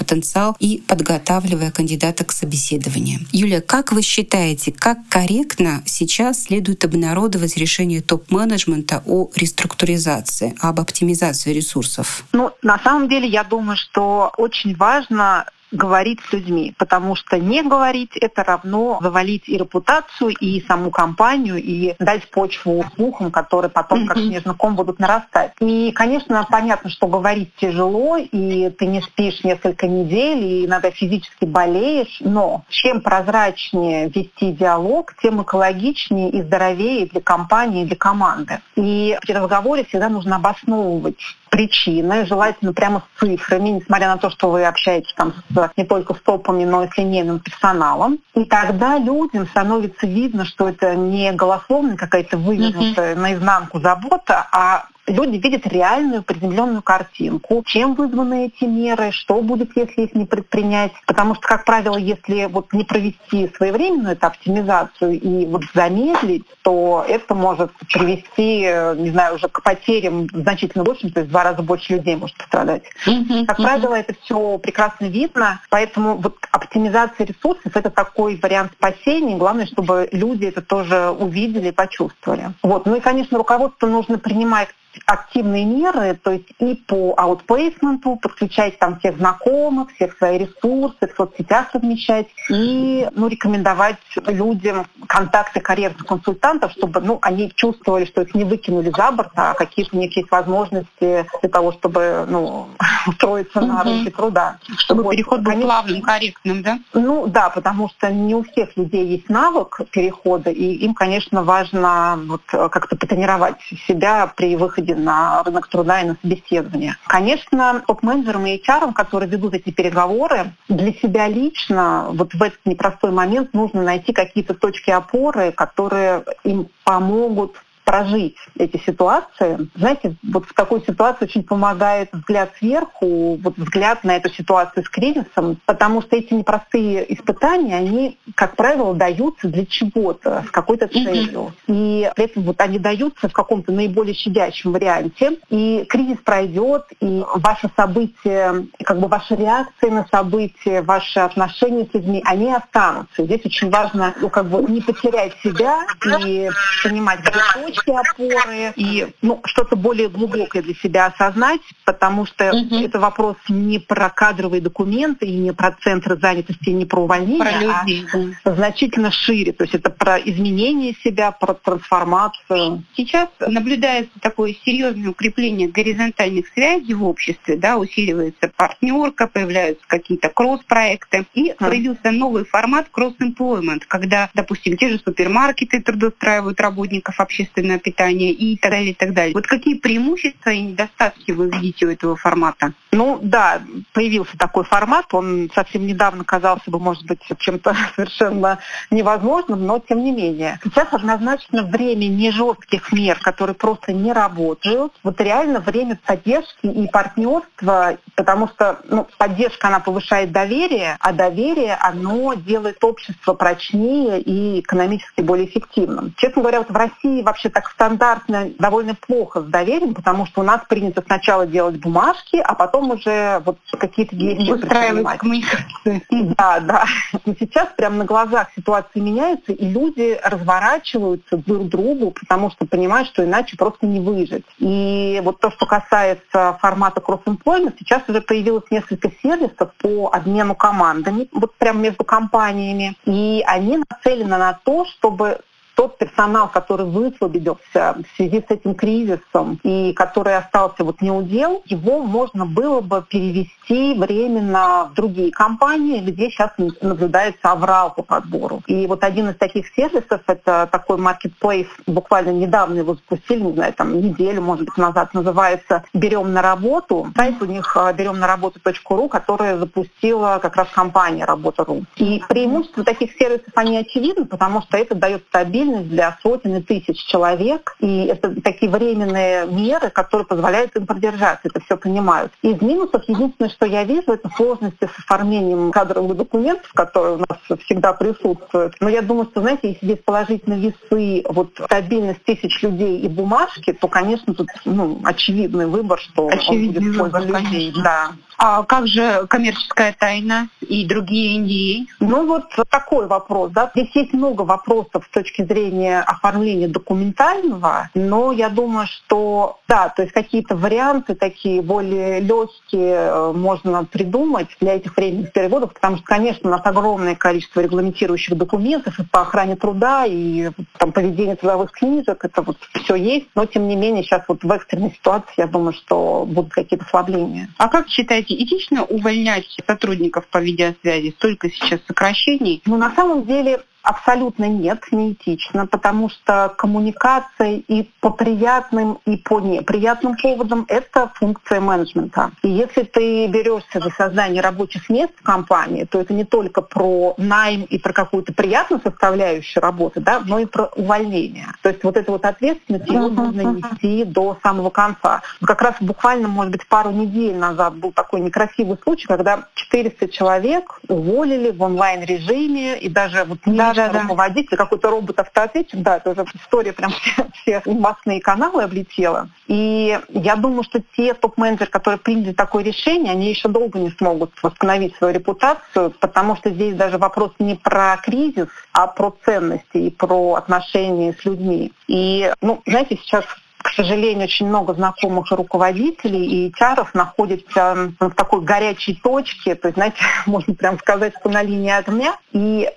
[0.59, 3.19] и подготавливая кандидата к собеседованию.
[3.31, 11.53] Юлия, как вы считаете, как корректно сейчас следует обнародовать решение топ-менеджмента о реструктуризации, об оптимизации
[11.53, 12.25] ресурсов?
[12.33, 17.63] Ну, на самом деле, я думаю, что очень важно говорить с людьми, потому что не
[17.63, 24.07] говорить— это равно завалить и репутацию, и саму компанию, и дать почву слухам, которые потом
[24.07, 25.53] как снежный ком будут нарастать.
[25.59, 31.45] И, конечно, понятно, что говорить тяжело, и ты не спишь несколько недель, и иногда физически
[31.45, 38.59] болеешь, но чем прозрачнее вести диалог, тем экологичнее и здоровее для компании, и для команды.
[38.75, 41.19] И при разговоре всегда нужно обосновывать
[41.53, 46.15] причины, желательно прямо с цифрами, несмотря на то, что вы общаетесь там с, не только
[46.15, 48.17] с топами, но и с линейным персоналом.
[48.33, 53.19] И тогда людям становится видно, что это не голословная какая-то вывернутая mm-hmm.
[53.19, 60.03] наизнанку забота, а люди видят реальную приземленную картинку, чем вызваны эти меры, что будет, если
[60.03, 60.91] их не предпринять.
[61.05, 67.05] Потому что, как правило, если вот не провести своевременную эту оптимизацию и вот замедлить, то
[67.07, 68.61] это может привести,
[69.01, 72.37] не знаю, уже к потерям значительно большим, то есть в два раза больше людей может
[72.37, 72.83] пострадать.
[73.05, 73.45] Mm-hmm.
[73.45, 79.35] Как правило, это все прекрасно видно, поэтому вот оптимизация ресурсов— это такой вариант спасения.
[79.37, 82.53] Главное, чтобы люди это тоже увидели и почувствовали.
[82.61, 82.85] Вот.
[82.85, 84.69] Ну и, конечно, руководство нужно принимать
[85.05, 91.15] активные меры, то есть и по аутплейсменту, подключать там всех знакомых, всех свои ресурсы, в
[91.15, 98.35] соцсетях размещать и ну, рекомендовать людям контакты карьерных консультантов, чтобы ну, они чувствовали, что их
[98.35, 102.69] не выкинули за борт, а какие-то у них есть возможности для того, чтобы ну,
[103.07, 103.67] устроиться угу.
[103.67, 104.57] на рынке труда.
[104.77, 105.11] Чтобы вот.
[105.11, 106.79] переход был плавным, корректным, да?
[106.93, 112.19] Ну да, потому что не у всех людей есть навык перехода, и им, конечно, важно
[112.27, 116.95] вот, как-то потренировать себя при выходе выходе на рынок труда и на собеседование.
[117.07, 123.11] Конечно, топ-менеджерам и HR, которые ведут эти переговоры, для себя лично вот в этот непростой
[123.11, 129.69] момент нужно найти какие-то точки опоры, которые им помогут прожить эти ситуации.
[129.75, 134.89] Знаете, вот в такой ситуации очень помогает взгляд сверху, вот взгляд на эту ситуацию с
[134.89, 141.53] кризисом, потому что эти непростые испытания, они, как правило, даются для чего-то, с какой-то целью.
[141.67, 145.37] И при этом вот они даются в каком-то наиболее щадящем варианте.
[145.49, 151.93] И кризис пройдет, и ваши события, как бы ваши реакции на события, ваши отношения с
[151.93, 153.23] людьми, они останутся.
[153.23, 155.85] Здесь очень важно ну, как бы не потерять себя
[156.25, 156.49] и
[156.83, 157.39] понимать, где
[157.73, 162.75] точки опоры и ну, что-то более глубокое для себя осознать, потому что угу.
[162.75, 167.39] это вопрос не про кадровые документы и не про центры занятости, и не про увольнение,
[167.39, 168.05] про а людей,
[168.43, 169.51] а значительно шире.
[169.53, 172.83] То есть это про изменение себя, про трансформацию.
[172.95, 181.25] Сейчас наблюдается такое серьезное укрепление горизонтальных связей в обществе, да, усиливается партнерка, появляются какие-то кросс-проекты,
[181.33, 188.31] и появился новый формат кросс-employment, когда, допустим, те же супермаркеты трудоустраивают работников общественного качественное питание
[188.31, 189.33] и так далее, и так далее.
[189.33, 192.73] Вот какие преимущества и недостатки вы видите у этого формата?
[192.93, 198.59] Ну да, появился такой формат, он совсем недавно казался бы, может быть, чем-то совершенно
[198.91, 200.59] невозможным, но тем не менее.
[200.63, 204.93] Сейчас однозначно время не жестких мер, которые просто не работают.
[205.03, 211.75] Вот реально время поддержки и партнерства, потому что ну, поддержка, она повышает доверие, а доверие,
[211.75, 216.13] оно делает общество прочнее и экономически более эффективным.
[216.17, 220.43] Честно говоря, вот в России вообще так стандартно довольно плохо с доверием, потому что у
[220.43, 226.03] нас принято сначала делать бумажки, а потом уже вот какие-то действия Устраивать коммуникации.
[226.37, 226.85] Да, да.
[227.25, 232.65] Но сейчас прямо на глазах ситуация меняется, и люди разворачиваются друг к другу, потому что
[232.65, 234.45] понимают, что иначе просто не выжить.
[234.57, 241.27] И вот то, что касается формата кросс-employment, сейчас уже появилось несколько сервисов по обмену командами,
[241.31, 245.39] вот прямо между компаниями, и они нацелены на то, чтобы
[245.75, 252.03] тот персонал, который высвободился в связи с этим кризисом и который остался вот неудел, его
[252.03, 258.61] можно было бы перевести временно в другие компании, где сейчас наблюдается аврал по подбору.
[258.67, 263.73] И вот один из таких сервисов, это такой marketplace, буквально недавно его запустили, не знаю,
[263.73, 267.11] там неделю, может быть, назад, называется «Берем на работу».
[267.15, 271.83] Сайт у них а, «Берем на работу.ру», которая запустила как раз компания «Работа.ру».
[271.95, 276.61] И преимущества таких сервисов, они очевидны, потому что это дает стабильность стабильность для сотен и
[276.61, 277.75] тысяч человек.
[277.79, 281.41] И это такие временные меры, которые позволяют им продержаться.
[281.43, 282.31] Это все понимают.
[282.41, 287.59] Из минусов единственное, что я вижу, это сложности с оформлением кадровых документов, которые у нас
[287.61, 288.75] всегда присутствуют.
[288.79, 293.07] Но я думаю, что, знаете, если здесь положить на весы вот стабильность тысяч людей и
[293.07, 297.73] бумажки, то, конечно, тут ну, очевидный выбор, что очевидный он будет выбор, людей.
[297.83, 298.11] Да.
[298.37, 301.87] А как же коммерческая тайна и другие NDA?
[301.99, 303.51] Ну вот такой вопрос.
[303.51, 303.71] Да?
[303.73, 310.03] Здесь есть много вопросов с точки зрения оформления документального, но я думаю, что да, то
[310.03, 316.05] есть какие-то варианты такие более легкие э, можно придумать для этих временных переводов, потому что,
[316.05, 321.71] конечно, у нас огромное количество регламентирующих документов и по охране труда, и там, поведение трудовых
[321.71, 325.47] книжек, это вот все есть, но тем не менее сейчас вот в экстренной ситуации я
[325.47, 327.49] думаю, что будут какие-то ослабления.
[327.57, 331.15] А как считаете, этично увольнять сотрудников по видеосвязи?
[331.17, 332.61] Столько сейчас сокращений.
[332.65, 339.41] Ну, на самом деле, Абсолютно нет, неэтично, потому что коммуникация и по приятным, и по
[339.41, 342.31] неприятным поводам– это функция менеджмента.
[342.43, 347.13] И если ты берешься за создание рабочих мест в компании, то это не только про
[347.17, 351.47] найм и про какую-то приятную составляющую работы, да, но и про увольнение.
[351.61, 355.21] То есть вот эту вот ответственность ее нужно нести до самого конца.
[355.43, 360.79] Как раз буквально, может быть, пару недель назад был такой некрасивый случай, когда 400 человек
[360.87, 366.25] уволили в онлайн-режиме, и даже вот не да, да, руководитель, какой-то робот-автоответчик, да, это уже
[366.35, 369.29] история прям все, все новостные каналы облетела.
[369.47, 374.31] И я думаю, что те топ-менеджеры, которые приняли такое решение, они еще долго не смогут
[374.41, 379.89] восстановить свою репутацию, потому что здесь даже вопрос не про кризис, а про ценности и
[379.89, 381.71] про отношения с людьми.
[381.87, 383.25] И, ну, знаете, сейчас
[383.63, 389.77] к сожалению, очень много знакомых руководителей и HR находятся в такой горячей точке, то есть,
[389.77, 392.17] знаете, можно прям сказать, что на линии огня.
[392.33, 392.69] И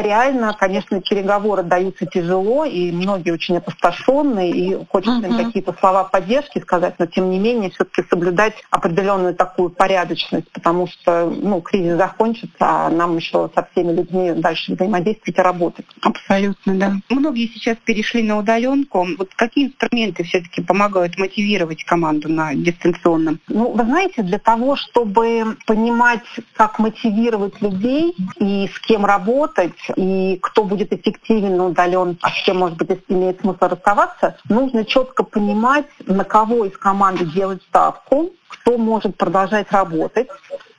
[0.00, 6.60] реально, конечно, переговоры даются тяжело, и многие очень опустошенные, и хочется им какие-то слова поддержки
[6.60, 12.56] сказать, но тем не менее все-таки соблюдать определенную такую порядочность, потому что ну, кризис закончится,
[12.60, 15.86] а нам еще со всеми людьми дальше взаимодействовать и работать.
[16.00, 16.92] Абсолютно, да.
[17.08, 19.06] Многие сейчас перешли на удаленку.
[19.18, 23.40] Вот какие инструменты все-таки помогают мотивировать команду на дистанционном?
[23.48, 26.22] Ну, вы знаете, для того, чтобы понимать,
[26.54, 32.58] как мотивировать людей и с кем работать, и кто будет эффективен удален, а с кем,
[32.58, 38.78] может быть, имеет смысл расставаться, нужно четко понимать, на кого из команды делать ставку, кто
[38.78, 40.28] может продолжать работать,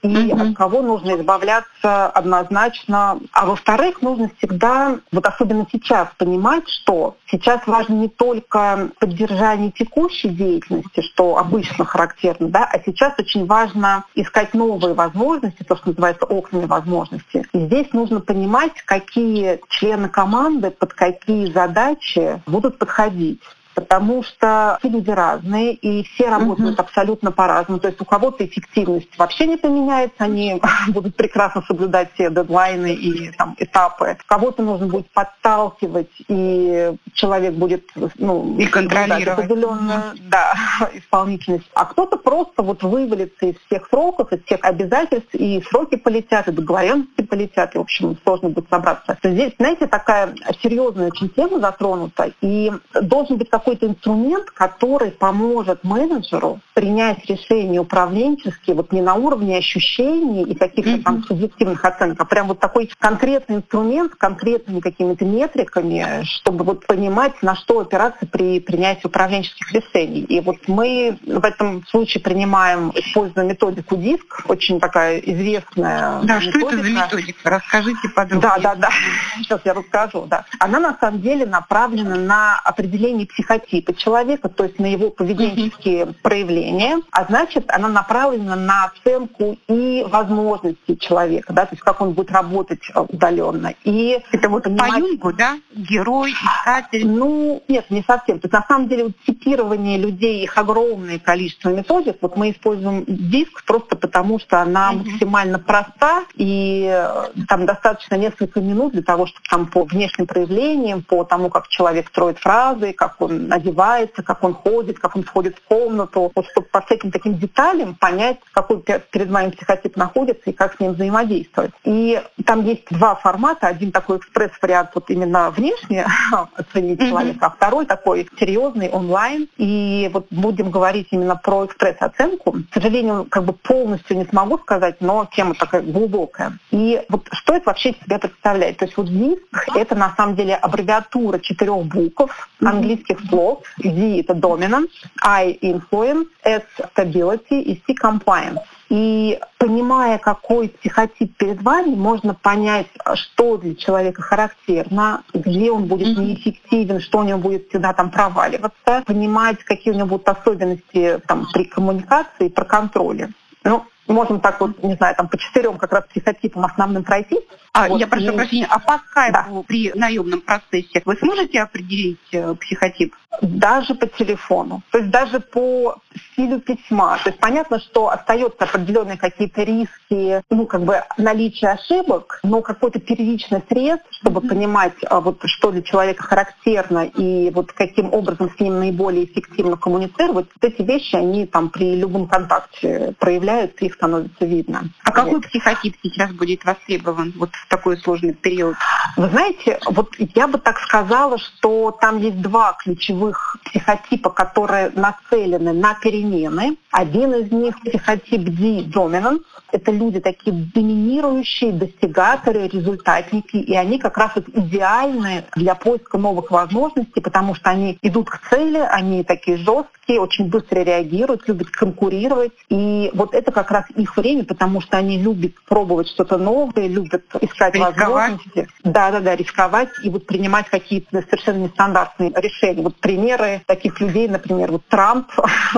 [0.04, 0.50] и mm-hmm.
[0.50, 3.20] от кого нужно избавляться однозначно.
[3.32, 10.30] А во-вторых, нужно всегда, вот особенно сейчас, понимать, что сейчас важно не только поддержание текущей
[10.30, 16.26] деятельности, что обычно характерно, да, а сейчас очень важно искать новые возможности, то, что называется
[16.26, 17.48] окнами возможности.
[17.54, 23.42] И здесь нужно понимать, какие члены команды под какие задачи будут подходить
[23.74, 26.82] потому что все люди разные, и все работают uh-huh.
[26.82, 27.80] абсолютно по-разному.
[27.80, 33.32] То есть у кого-то эффективность вообще не поменяется, они будут прекрасно соблюдать все дедлайны и
[33.32, 34.18] там, этапы.
[34.26, 40.54] Кого-то нужно будет подталкивать, и человек будет ну, и контролировать определенную да,
[40.94, 41.70] исполнительность.
[41.74, 46.52] А кто-то просто вот вывалится из всех сроков, из всех обязательств, и сроки полетят, и
[46.52, 49.18] договоренности полетят, и, в общем, сложно будет собраться.
[49.22, 55.86] То здесь, знаете, такая серьезная очень тема затронута, и должен быть какой-то инструмент, который поможет
[55.86, 61.04] менеджеру принять решение управленческие, вот не на уровне ощущений и каких-то mm-hmm.
[61.04, 67.42] там субъективных оценок, а прям вот такой конкретный инструмент, конкретными какими-то метриками, чтобы вот понимать,
[67.42, 70.22] на что опираться при принятии управленческих решений.
[70.22, 76.60] И вот мы в этом случае принимаем, используя методику ДИСК, очень такая известная Да, методика.
[76.60, 77.50] что это за методика?
[77.50, 78.42] Расскажите подробнее.
[78.42, 78.90] Да, да, да.
[79.38, 80.44] Сейчас я расскажу, да.
[80.60, 86.04] Она на самом деле направлена на определение психологии психотипа человека, то есть на его поведенческие
[86.04, 86.16] mm-hmm.
[86.22, 92.12] проявления, а значит, она направлена на оценку и возможностей человека, да, то есть как он
[92.12, 93.74] будет работать э, удаленно.
[93.84, 94.92] И это вот понимать...
[94.92, 97.08] по Юнгу, да, герой, искатель.
[97.08, 98.40] Ну, нет, не совсем.
[98.40, 103.04] То есть на самом деле вот, типирование людей, их огромное количество методик, вот мы используем
[103.08, 105.12] диск просто потому, что она mm-hmm.
[105.12, 111.04] максимально проста, и э, там достаточно несколько минут для того, чтобы там по внешним проявлениям,
[111.04, 115.58] по тому, как человек строит фразы, как он одевается, как он ходит, как он входит
[115.58, 120.54] в комнату, вот чтобы по всяким таким деталям понять, какой перед вами психотип находится и
[120.54, 121.72] как с ним взаимодействовать.
[121.84, 123.68] И там есть два формата.
[123.68, 126.06] Один такой экспресс-вариант вот именно внешне
[126.56, 127.10] оценить mm-hmm.
[127.10, 129.48] человека, а второй такой серьезный онлайн.
[129.58, 132.54] И вот будем говорить именно про экспресс-оценку.
[132.54, 136.58] К сожалению, как бы полностью не смогу сказать, но тема такая глубокая.
[136.72, 138.78] И вот что это вообще себя представляет?
[138.78, 139.40] То есть вот DISC—
[139.76, 143.64] это на самом деле аббревиатура четырех букв английских слов.
[143.78, 146.64] D— это dominance, I— influence, S—
[146.96, 148.60] stability и C— compliance.
[148.90, 156.16] И понимая, какой психотип перед вами, можно понять, что для человека характерно, где он будет
[156.16, 161.48] неэффективен, что у него будет всегда там проваливаться, понимать, какие у него будут особенности там,
[161.52, 163.30] при коммуникации, про контроле.
[163.64, 167.40] Ну, можем так вот, не знаю, там по четырем как раз психотипам основным пройти.
[167.74, 168.36] А, вот, я прошу и...
[168.36, 169.64] прощения, а по скайпу да.
[169.68, 173.16] при наемном процессе вы сможете определить э, психотип?
[173.42, 175.98] Даже по телефону, то есть даже по
[176.34, 177.18] стилю письма.
[177.24, 183.00] То есть понятно, что остается определенные какие-то риски, ну как бы наличие ошибок, но какой-то
[183.00, 188.60] первичный средств, чтобы понимать, а, вот, что для человека характерно и вот каким образом с
[188.60, 194.46] ним наиболее эффективно коммуницировать, вот эти вещи, они там при любом контакте проявляются, их становится
[194.46, 194.84] видно.
[195.04, 197.34] А какой психотип сейчас будет востребован?
[197.36, 198.76] Вот в такой сложный период?
[199.18, 203.23] Вы знаете, вот я бы так сказала, что там есть два ключевых
[203.66, 206.78] психотипа, которые нацелены на перемены.
[206.94, 209.42] Один из них психотип D dominant.
[209.72, 216.52] Это люди такие доминирующие, достигаторы, результатники, и они как раз вот идеальны для поиска новых
[216.52, 222.52] возможностей, потому что они идут к цели, они такие жесткие, очень быстро реагируют, любят конкурировать.
[222.70, 227.24] И вот это как раз их время, потому что они любят пробовать что-то новое, любят
[227.42, 227.98] искать рисковать.
[227.98, 228.68] возможности.
[228.84, 232.84] Да, да, да, рисковать и вот принимать какие-то совершенно нестандартные решения.
[232.84, 235.32] Вот примеры таких людей, например, вот Трамп,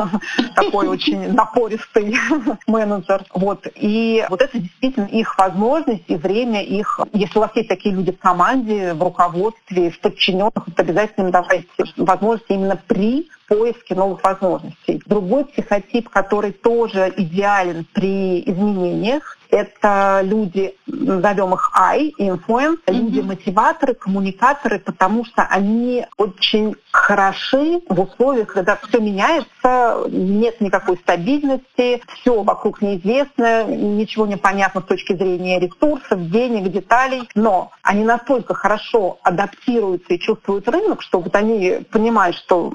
[0.56, 2.16] такой очень напористый
[2.68, 3.24] менеджер.
[3.34, 3.68] Вот.
[3.76, 7.00] И вот это действительно их возможность и время их.
[7.14, 11.32] Если у вас есть такие люди в команде, в руководстве, в подчиненных, то обязательно им
[11.32, 15.02] давайте возможности именно при поиске новых возможностей.
[15.06, 22.94] Другой психотип, который тоже идеален при изменениях, это люди, назовем их I, influence, mm-hmm.
[22.94, 32.02] люди-мотиваторы, коммуникаторы, потому что они очень хороши в условиях, когда все меняется, нет никакой стабильности,
[32.08, 38.54] все вокруг неизвестно, ничего не понятно с точки зрения ресурсов, денег, деталей, но они настолько
[38.54, 42.74] хорошо адаптируются и чувствуют рынок, что вот они понимают, что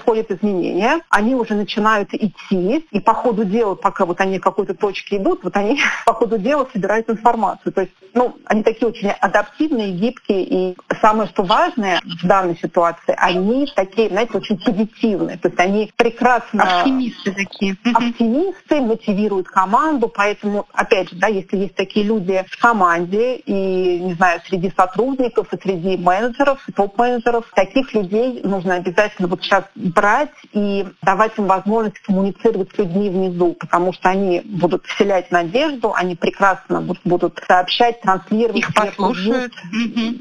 [0.00, 4.74] происходят изменения, они уже начинают идти, и по ходу дела, пока вот они в какой-то
[4.74, 7.72] точке идут, вот они по ходу дела собирают информацию.
[7.72, 13.14] То есть, ну, они такие очень адаптивные, гибкие, и самое, что важное в данной ситуации,
[13.16, 15.36] они такие, знаете, очень позитивные.
[15.38, 16.80] То есть они прекрасно...
[16.80, 17.76] Оптимисты такие.
[17.94, 24.14] Оптимисты, мотивируют команду, поэтому, опять же, да, если есть такие люди в команде, и, не
[24.14, 30.86] знаю, среди сотрудников, и среди менеджеров, топ-менеджеров, таких людей нужно обязательно вот сейчас брать и
[31.02, 36.82] давать им возможность коммуницировать с людьми внизу, потому что они будут вселять надежду, они прекрасно
[37.04, 38.58] будут сообщать, транслировать.
[38.58, 39.52] Их послушают.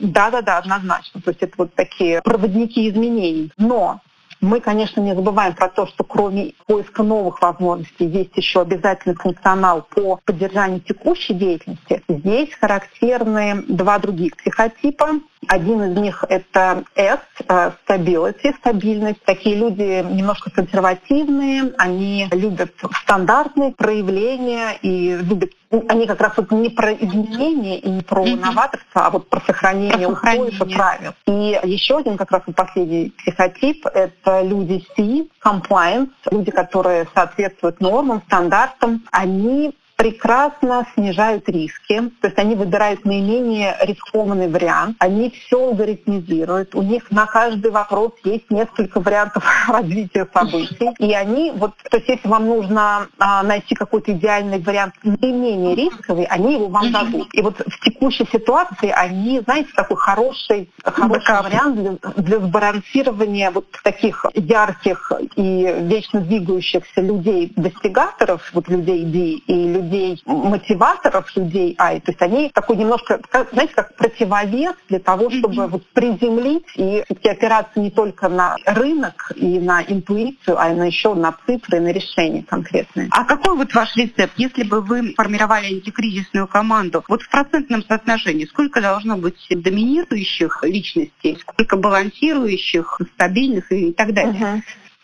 [0.01, 1.21] Да-да-да, однозначно.
[1.21, 3.51] То есть это вот такие проводники изменений.
[3.57, 4.01] Но
[4.41, 9.85] мы, конечно, не забываем про то, что кроме поиска новых возможностей есть еще обязательный функционал
[9.93, 12.03] по поддержанию текущей деятельности.
[12.07, 15.19] Здесь характерны два других психотипа.
[15.47, 19.21] Один из них— это S, э, stability, стабильность.
[19.25, 26.69] Такие люди немножко консервативные, они любят стандартные проявления и любят они как раз вот не
[26.69, 31.13] про изменения и не про новаторство, а вот про сохранение устойчивых правил.
[31.27, 38.21] И еще один как раз последний психотип— это люди C, compliance, люди, которые соответствуют нормам,
[38.25, 39.03] стандартам.
[39.11, 46.81] Они прекрасно снижают риски, то есть они выбирают наименее рискованный вариант, они все алгоритмизируют, у
[46.81, 52.29] них на каждый вопрос есть несколько вариантов развития событий, и они, вот, то есть если
[52.29, 57.27] вам нужно а, найти какой-то идеальный вариант наименее рисковый, они его вам дадут.
[57.33, 63.65] И вот в текущей ситуации они, знаете, такой хороший, хороший вариант для, для сбалансирования вот
[63.83, 69.17] таких ярких и вечно двигающихся людей-достигаторов, вот людей D
[69.53, 73.19] и людей людей, мотиваторов людей ай, то есть они такой немножко,
[73.51, 75.67] знаете, как противовес для того, чтобы mm-hmm.
[75.67, 81.13] вот приземлить и все-таки опираться не только на рынок и на интуицию, а на еще
[81.13, 83.07] на цифры, на решения конкретные.
[83.11, 88.45] А какой вот ваш рецепт, если бы вы формировали антикризисную команду, вот в процентном соотношении
[88.45, 94.41] сколько должно быть доминирующих личностей, сколько балансирующих, стабильных и так далее?
[94.41, 94.61] Uh-huh.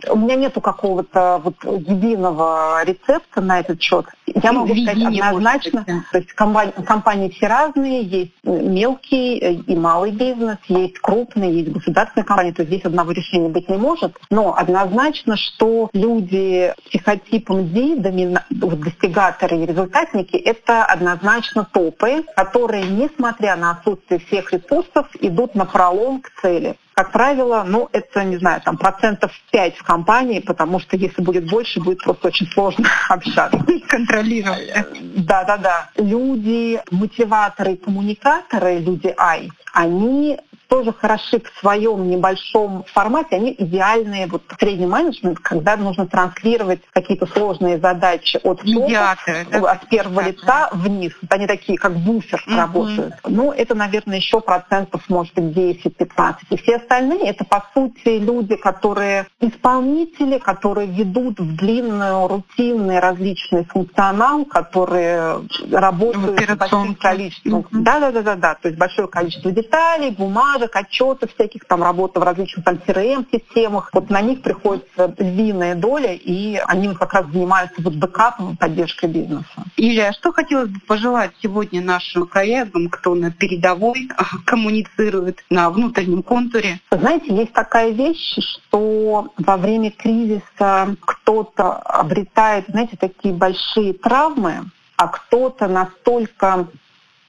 [0.09, 4.05] У меня нету какого-то вот единого рецепта на этот счет.
[4.27, 10.57] Я могу сказать однозначно, то есть компании, компании все разные, есть мелкий и малый бизнес,
[10.67, 14.17] есть крупный, есть государственные компании, то есть здесь одного решения быть не может.
[14.29, 18.45] Но однозначно, что люди с психотипом D, домина...
[18.49, 26.21] достигаторы и результатники, это однозначно топы, которые, несмотря на отсутствие всех ресурсов, идут на пролом
[26.21, 30.95] к цели как правило, ну, это, не знаю, там процентов 5 в компании, потому что
[30.95, 33.59] если будет больше, будет просто очень сложно общаться.
[33.89, 34.73] Контролировать.
[35.17, 35.89] Да, да, да.
[35.97, 44.43] Люди, мотиваторы, коммуникаторы, люди I, они тоже хороши в своем небольшом формате, они идеальные вот
[44.59, 49.71] средний менеджмент, когда нужно транслировать какие-то сложные задачи от Медиаторы, да?
[49.71, 51.13] от первого лица вниз.
[51.21, 52.57] Вот они такие, как буфер mm-hmm.
[52.57, 53.13] работают.
[53.27, 56.35] Ну, это, наверное, еще процентов, может быть, 10-15.
[56.49, 63.65] И все остальные, это, по сути, люди, которые исполнители, которые ведут в длинную, рутинный, различный
[63.65, 65.41] функционал, которые
[65.71, 67.61] работают с большим количеством.
[67.61, 67.81] Mm-hmm.
[67.81, 68.55] Да, да, да, да, да.
[68.55, 73.89] То есть большое количество деталей, бумаг, бумажек, отчетов всяких, там работа в различных там CRM-системах.
[73.93, 79.65] Вот на них приходится львиная доля, и они как раз занимаются вот бэкапом поддержкой бизнеса.
[79.77, 84.09] Илья, что хотелось бы пожелать сегодня нашим коллегам, кто на передовой
[84.45, 86.79] коммуницирует на внутреннем контуре?
[86.91, 94.65] Знаете, есть такая вещь, что во время кризиса кто-то обретает, знаете, такие большие травмы,
[94.97, 96.67] а кто-то настолько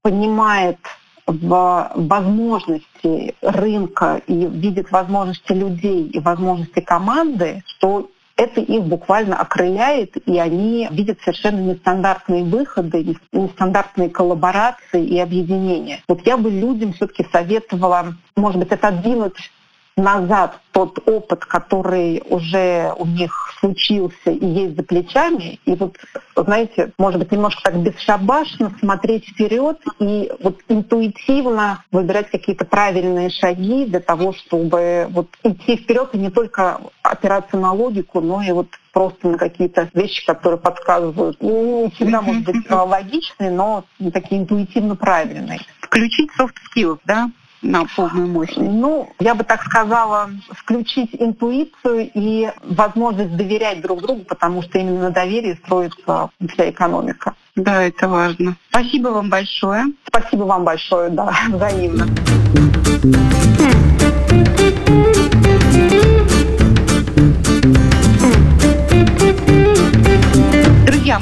[0.03, 0.79] понимает
[1.27, 10.17] в возможности рынка и видит возможности людей и возможности команды, что это их буквально окрыляет,
[10.29, 16.03] и они видят совершенно нестандартные выходы, нестандартные коллаборации и объединения.
[16.07, 19.51] Вот я бы людям все-таки советовала, может быть, отодвинуть
[19.97, 25.97] назад тот опыт, который уже у них случился и есть за плечами, и вот,
[26.37, 33.87] знаете, может быть, немножко так бесшабашно смотреть вперед и вот интуитивно выбирать какие-то правильные шаги
[33.87, 38.69] для того, чтобы вот идти вперед и не только опираться на логику, но и вот
[38.93, 41.39] просто на какие-то вещи, которые подсказывают.
[41.41, 45.61] Ну, не всегда, может быть, логичные, но такие интуитивно правильные.
[45.81, 47.31] Включить soft skills, да?
[47.63, 48.71] На полную мощность?
[48.73, 55.03] Ну, я бы так сказала, включить интуицию и возможность доверять друг другу, потому что именно
[55.03, 57.35] на доверии строится вся экономика.
[57.57, 58.57] Да, это важно.
[58.69, 59.85] Спасибо вам большое.
[60.07, 62.07] Спасибо вам большое, да, взаимно.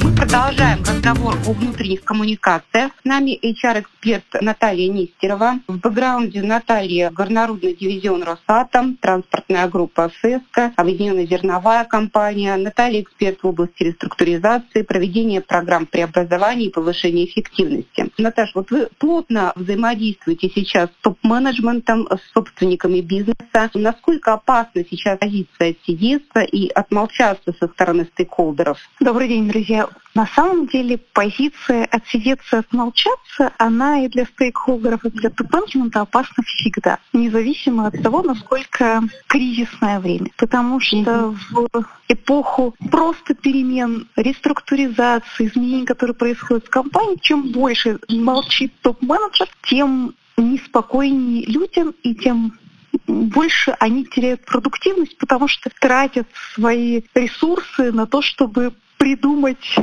[0.01, 2.91] Мы продолжаем разговор о внутренних коммуникациях.
[3.01, 5.59] С нами HR-эксперт Наталья Нестерова.
[5.67, 12.57] В бэкграунде Наталья горнорудный дивизион Росатом, транспортная группа ФЭСКО, объединенная зерновая компания.
[12.57, 18.09] Наталья эксперт в области реструктуризации, проведения программ преобразования и повышения эффективности.
[18.17, 23.69] Наташа, вот вы плотно взаимодействуете сейчас с топ-менеджментом, с собственниками бизнеса.
[23.73, 28.77] Насколько опасна сейчас позиция сидеться и отмолчаться со стороны стейкхолдеров?
[28.99, 29.84] Добрый день, друзья.
[30.13, 36.99] На самом деле позиция отсидеться, отмолчаться, она и для стейкхолдеров, и для топ-менеджмента опасна всегда,
[37.11, 40.31] независимо от того, насколько кризисное время.
[40.37, 41.67] Потому что в
[42.07, 51.45] эпоху просто перемен, реструктуризации, изменений, которые происходят в компании, чем больше молчит топ-менеджер, тем неспокойнее
[51.45, 52.57] людям и тем
[53.07, 59.75] больше они теряют продуктивность, потому что тратят свои ресурсы на то, чтобы придумать,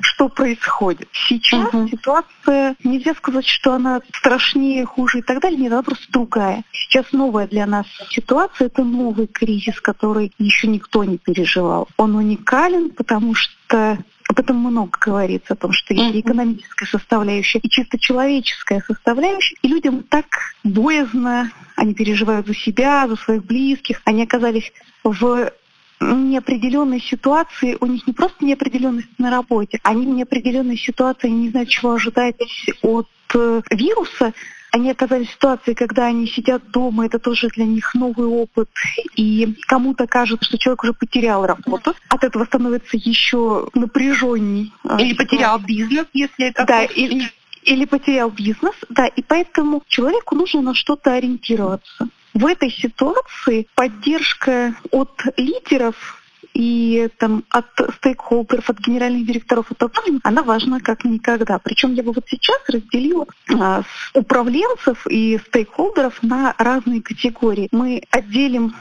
[0.00, 1.08] что происходит.
[1.12, 1.88] Сейчас угу.
[1.88, 6.64] ситуация, нельзя сказать, что она страшнее, хуже и так далее, нет, она просто другая.
[6.72, 11.88] Сейчас новая для нас ситуация, это новый кризис, который еще никто не переживал.
[11.96, 13.98] Он уникален, потому что
[14.32, 19.56] об этом много говорится, о том, что есть экономическая составляющая, и чисто человеческая составляющая.
[19.62, 20.26] И людям так
[20.64, 24.00] боязно, они переживают за себя, за своих близких.
[24.04, 24.72] Они оказались
[25.04, 25.12] в
[26.02, 31.50] неопределенной ситуации, у них не просто неопределенность на работе, они в неопределенной ситуации, они не
[31.50, 32.36] знают, чего ожидать
[32.82, 34.32] от э, вируса,
[34.72, 38.70] они оказались в ситуации, когда они сидят дома, это тоже для них новый опыт,
[39.16, 44.72] и кому-то кажется, что человек уже потерял работу, от этого становится еще напряженней.
[44.98, 46.64] Или потерял бизнес, если это...
[46.64, 47.30] Да, или,
[47.64, 52.08] или потерял бизнес, да, и поэтому человеку нужно на что-то ориентироваться.
[52.34, 56.22] В этой ситуации поддержка от лидеров
[56.54, 57.66] и там, от
[57.96, 61.58] стейкхолдеров, от генеральных директоров и компаний, она важна как никогда.
[61.58, 63.26] Причем я бы вот сейчас разделила
[63.58, 63.82] а,
[64.14, 67.68] управленцев и стейкхолдеров на разные категории.
[67.72, 68.74] Мы отделим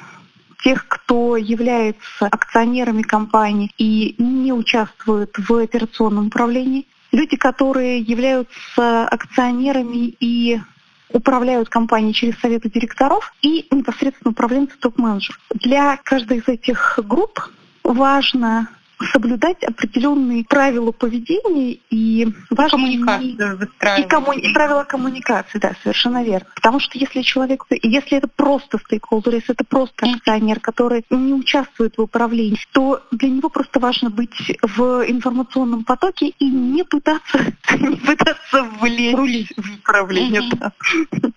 [0.63, 10.15] тех, кто является акционерами компании и не участвует в операционном управлении, люди, которые являются акционерами
[10.19, 10.59] и
[11.13, 15.39] управляют компанией через советы директоров и непосредственно управленцы топ-менеджеров.
[15.53, 17.39] Для каждой из этих групп
[17.83, 18.69] важно
[19.11, 24.05] соблюдать определенные правила поведения и важно коммуникацию выстраивать.
[24.05, 24.31] И, комму...
[24.33, 26.47] и правила коммуникации, да, совершенно верно.
[26.55, 31.97] Потому что если человек, если это просто стейкхолдер, если это просто акционер, который не участвует
[31.97, 34.31] в управлении, то для него просто важно быть
[34.61, 37.37] в информационном потоке и не пытаться,
[37.79, 40.41] не пытаться влезть в управление.
[40.53, 40.71] Да.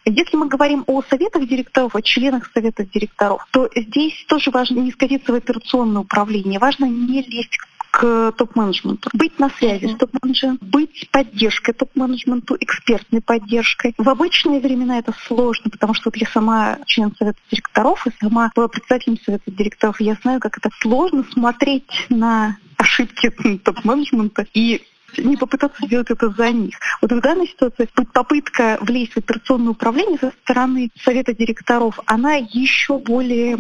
[0.05, 4.93] Если мы говорим о советах директоров, о членах советов директоров, то здесь тоже важно не
[4.93, 7.54] скатиться в операционное управление, важно не лезть
[7.95, 9.09] к топ-менеджменту.
[9.13, 13.95] Быть на связи с топ-менеджером, быть поддержкой топ-менеджменту, экспертной поддержкой.
[13.97, 18.51] В обычные времена это сложно, потому что вот я сама член совета директоров и сама
[18.57, 20.01] была председателем совета директоров.
[20.01, 23.31] Я знаю, как это сложно смотреть на ошибки
[23.65, 24.83] топ-менеджмента и
[25.19, 26.77] не попытаться сделать это за них.
[27.01, 32.99] Вот в данной ситуации попытка влезть в операционное управление со стороны совета директоров, она еще
[32.99, 33.59] более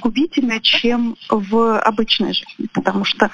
[0.00, 3.30] губительна, чем в обычной жизни, потому что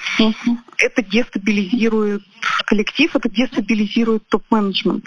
[0.77, 2.23] это дестабилизирует
[2.65, 5.05] коллектив, это дестабилизирует топ-менеджмент.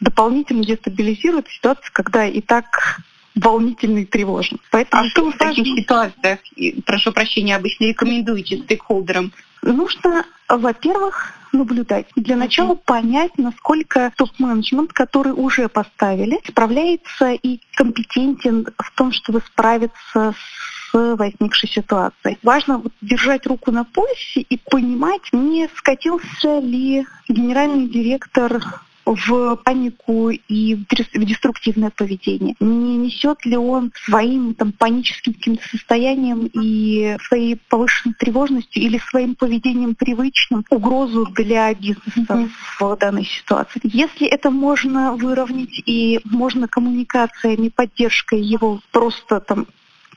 [0.00, 3.00] Дополнительно дестабилизирует ситуацию, когда и так
[3.34, 4.58] волнительно и тревожно.
[4.70, 6.40] Поэтому а что вы в таких ситуациях,
[6.84, 9.32] прошу прощения, обычно рекомендуете стейкхолдерам?
[9.62, 12.06] Нужно, во-первых, наблюдать.
[12.16, 20.34] Для начала понять, насколько топ-менеджмент, который уже поставили, справляется и компетентен в том, чтобы справиться
[20.34, 22.38] с возникшей ситуацией.
[22.42, 28.60] Важно вот держать руку на пульсе и понимать, не скатился ли генеральный директор
[29.14, 32.54] в панику и в деструктивное поведение?
[32.60, 39.34] Не несет ли он своим там, паническим каким-то состоянием и своей повышенной тревожностью или своим
[39.34, 42.50] поведением привычным угрозу для бизнеса mm-hmm.
[42.78, 43.80] в данной ситуации?
[43.84, 49.66] Если это можно выровнять и можно коммуникациями, поддержкой его просто там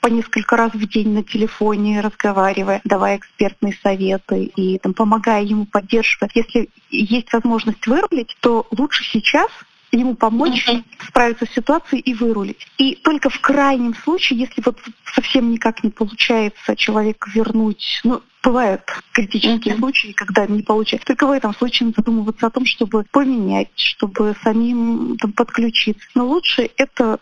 [0.03, 5.65] по несколько раз в день на телефоне, разговаривая, давая экспертные советы и там, помогая ему
[5.65, 6.35] поддерживать.
[6.35, 9.49] Если есть возможность вырулить, то лучше сейчас
[9.93, 10.83] ему помочь uh-huh.
[11.07, 12.67] справиться с ситуацией и вырулить.
[12.77, 14.77] И только в крайнем случае, если вот
[15.15, 18.81] совсем никак не получается человека вернуть, ну, бывают
[19.13, 19.79] критические uh-huh.
[19.79, 21.07] случаи, когда не получается.
[21.07, 26.05] Только в этом случае надо задумываться о том, чтобы поменять, чтобы самим там, подключиться.
[26.13, 27.19] Но лучше это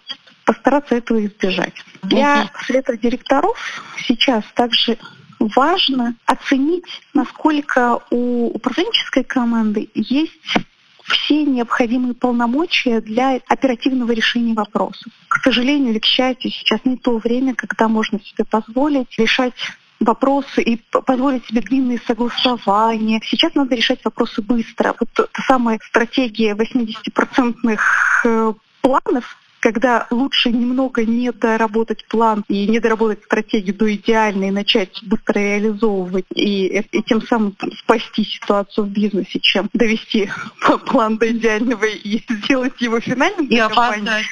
[0.52, 1.74] постараться этого избежать.
[2.04, 3.58] Для совета директоров
[4.06, 4.98] сейчас также
[5.40, 10.58] важно оценить, насколько у управленческой команды есть
[11.06, 15.12] все необходимые полномочия для оперативного решения вопросов.
[15.30, 19.54] К сожалению или к счастью, сейчас не то время, когда можно себе позволить решать
[20.02, 23.22] вопросы и позволить себе длинные согласования.
[23.24, 24.96] Сейчас надо решать вопросы быстро.
[25.00, 27.80] Вот та самая стратегия 80-процентных
[28.26, 34.52] э, планов, когда лучше немного не доработать план и не доработать стратегию до идеальной, и
[34.52, 40.30] начать быстро реализовывать и, и тем самым спасти ситуацию в бизнесе, чем довести
[40.88, 43.46] план до идеального и сделать его финальным.
[43.48, 44.26] И опоздать.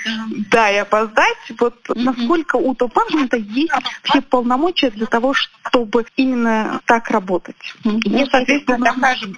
[0.49, 1.37] Да, и опоздать.
[1.59, 2.01] Вот mm-hmm.
[2.01, 3.71] насколько у топ-менеджмента есть
[4.03, 7.55] все полномочия для того, чтобы именно так работать.
[7.83, 8.01] Mm-hmm.
[8.05, 9.35] Ну, соответственно, такая же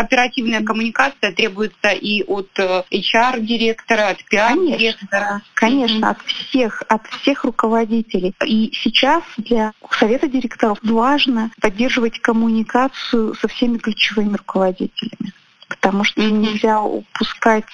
[0.00, 5.42] оперативная коммуникация требуется и от HR-директора, э, от PR-директора.
[5.54, 6.10] Конечно, mm-hmm.
[6.10, 8.34] от всех, от всех руководителей.
[8.44, 15.32] И сейчас для совета директоров важно поддерживать коммуникацию со всеми ключевыми руководителями.
[15.68, 16.30] Потому что mm-hmm.
[16.30, 17.64] нельзя упускать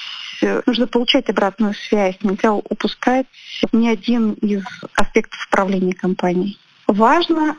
[0.43, 3.27] э, нужно получать обратную связь, нельзя упускать
[3.73, 4.65] ни один из
[4.95, 6.59] аспектов управления компанией.
[6.87, 7.57] Важно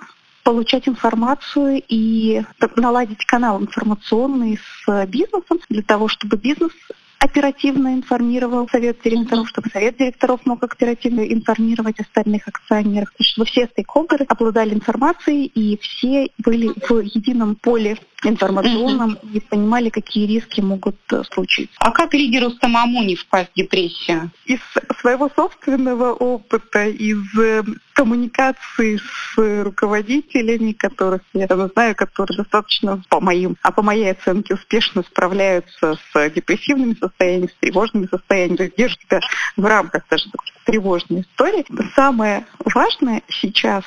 [0.47, 2.41] получать информацию и
[2.77, 6.71] наладить канал информационный с бизнесом для того, чтобы бизнес
[7.19, 14.23] оперативно информировал совет директоров, чтобы совет директоров мог оперативно информировать остальных акционеров, чтобы все стейкхолдеры
[14.29, 19.33] обладали информацией и все были в едином поле информационном mm-hmm.
[19.33, 21.75] и понимали, какие риски могут э, случиться.
[21.79, 24.31] А как лидеру самому не впасть в депрессию?
[24.45, 24.59] Из
[24.99, 27.63] своего собственного опыта, из э,
[27.93, 35.03] коммуникации с руководителями, которых я знаю, которые достаточно по моим, а по моей оценке успешно
[35.03, 39.19] справляются с депрессивными состояниями, с тревожными состояниями, то есть держат себя
[39.55, 40.25] в рамках даже
[40.65, 41.65] тревожной истории.
[41.95, 43.83] Самое важное сейчас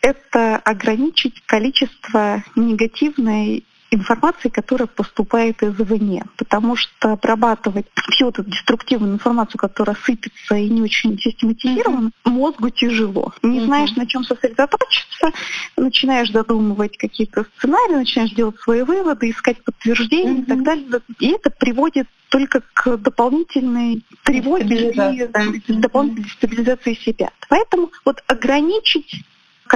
[0.00, 6.24] это ограничить количество негативной информации, которая поступает извне.
[6.36, 12.30] Потому что обрабатывать всю эту деструктивную информацию, которая сыпется и не очень систематизирована, mm-hmm.
[12.30, 13.32] мозгу тяжело.
[13.42, 13.64] Не mm-hmm.
[13.64, 15.32] знаешь, на чем сосредоточиться,
[15.76, 20.42] начинаешь задумывать какие-то сценарии, начинаешь делать свои выводы, искать подтверждения mm-hmm.
[20.42, 21.00] и так далее.
[21.20, 27.30] И это приводит только к дополнительной тревоге и дополнительной стабилизации себя.
[27.48, 29.24] Поэтому вот ограничить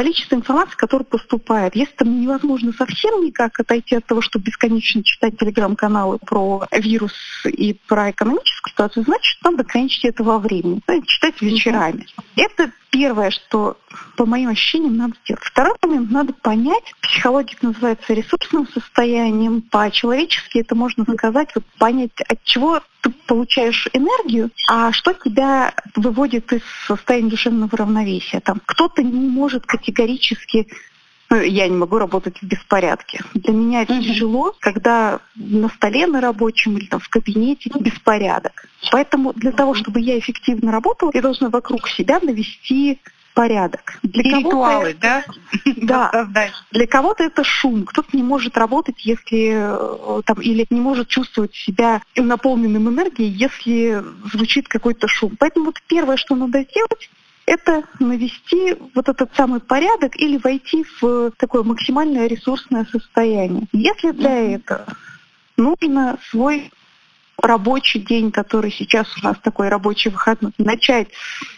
[0.00, 1.76] количество информации, которая поступает.
[1.76, 7.12] Если там невозможно совсем никак отойти от того, чтобы бесконечно читать телеграм-каналы про вирус
[7.44, 12.06] и про экономическую ситуацию, значит, надо ограничить это во времени, читать вечерами.
[12.34, 13.76] Это первое, что
[14.16, 15.44] по моим ощущениям надо сделать.
[15.44, 22.18] Второй момент, надо понять, психология это называется ресурсным состоянием, по-человечески это можно сказать, вот понять,
[22.26, 28.40] от чего ты получаешь энергию, а что тебя выводит из состояния душевного равновесия.
[28.40, 30.68] Там кто-то не может категорически
[31.32, 33.20] ну, я не могу работать в беспорядке.
[33.34, 38.66] Для меня это тяжело, когда на столе на рабочем или там, в кабинете беспорядок.
[38.90, 42.98] Поэтому для того, чтобы я эффективно работала, я должна вокруг себя навести
[43.40, 43.98] порядок.
[44.02, 45.24] Для И ритуалы, да?
[45.76, 46.28] Да.
[46.72, 47.86] Для кого-то это шум.
[47.86, 54.04] Кто-то не может работать, если э, там, или не может чувствовать себя наполненным энергией, если
[54.30, 55.36] звучит какой-то шум.
[55.38, 57.10] Поэтому вот первое, что надо сделать,
[57.46, 63.68] это навести вот этот самый порядок или войти в такое максимальное ресурсное состояние.
[63.72, 64.84] Если для этого
[65.56, 66.70] нужно свой
[67.42, 71.08] рабочий день, который сейчас у нас такой рабочий выходной, начать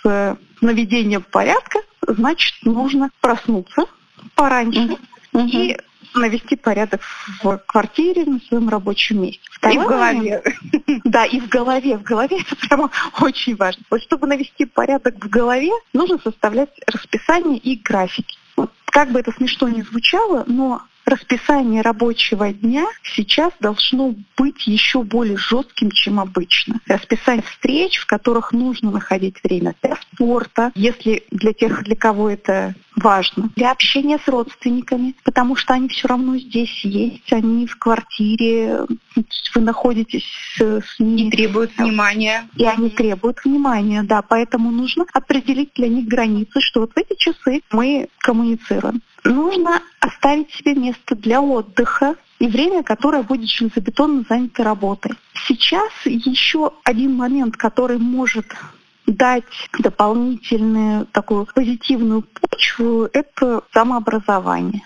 [0.02, 3.86] с наведения порядка, значит, нужно проснуться
[4.34, 4.96] пораньше
[5.32, 5.48] mm-hmm.
[5.48, 5.76] и
[6.14, 7.00] навести порядок
[7.42, 9.40] в квартире, на своем рабочем месте.
[9.50, 10.42] Второй и в голове.
[11.04, 11.96] Да, и в голове.
[11.96, 13.82] В голове это прямо очень важно.
[13.90, 18.36] Вот чтобы навести порядок в голове, нужно составлять расписание и графики.
[18.56, 25.02] Вот, как бы это смешно ни звучало, но расписание рабочего дня сейчас должно быть еще
[25.02, 26.80] более жестким, чем обычно.
[26.86, 32.74] Расписание встреч, в которых нужно находить время для спорта, если для тех, для кого это
[32.96, 38.86] важно, для общения с родственниками, потому что они все равно здесь есть, они в квартире,
[39.54, 40.26] вы находитесь
[40.58, 41.28] с ними.
[41.28, 42.48] И требуют внимания.
[42.56, 47.16] И они требуют внимания, да, поэтому нужно определить для них границы, что вот в эти
[47.18, 49.02] часы мы коммуницируем.
[49.24, 55.12] Нужно оставить себе место для отдыха и время, которое будет железобетонно занято работой.
[55.46, 58.46] Сейчас еще один момент, который может
[59.06, 59.44] дать
[59.78, 64.82] дополнительную такую позитивную почву, это самообразование.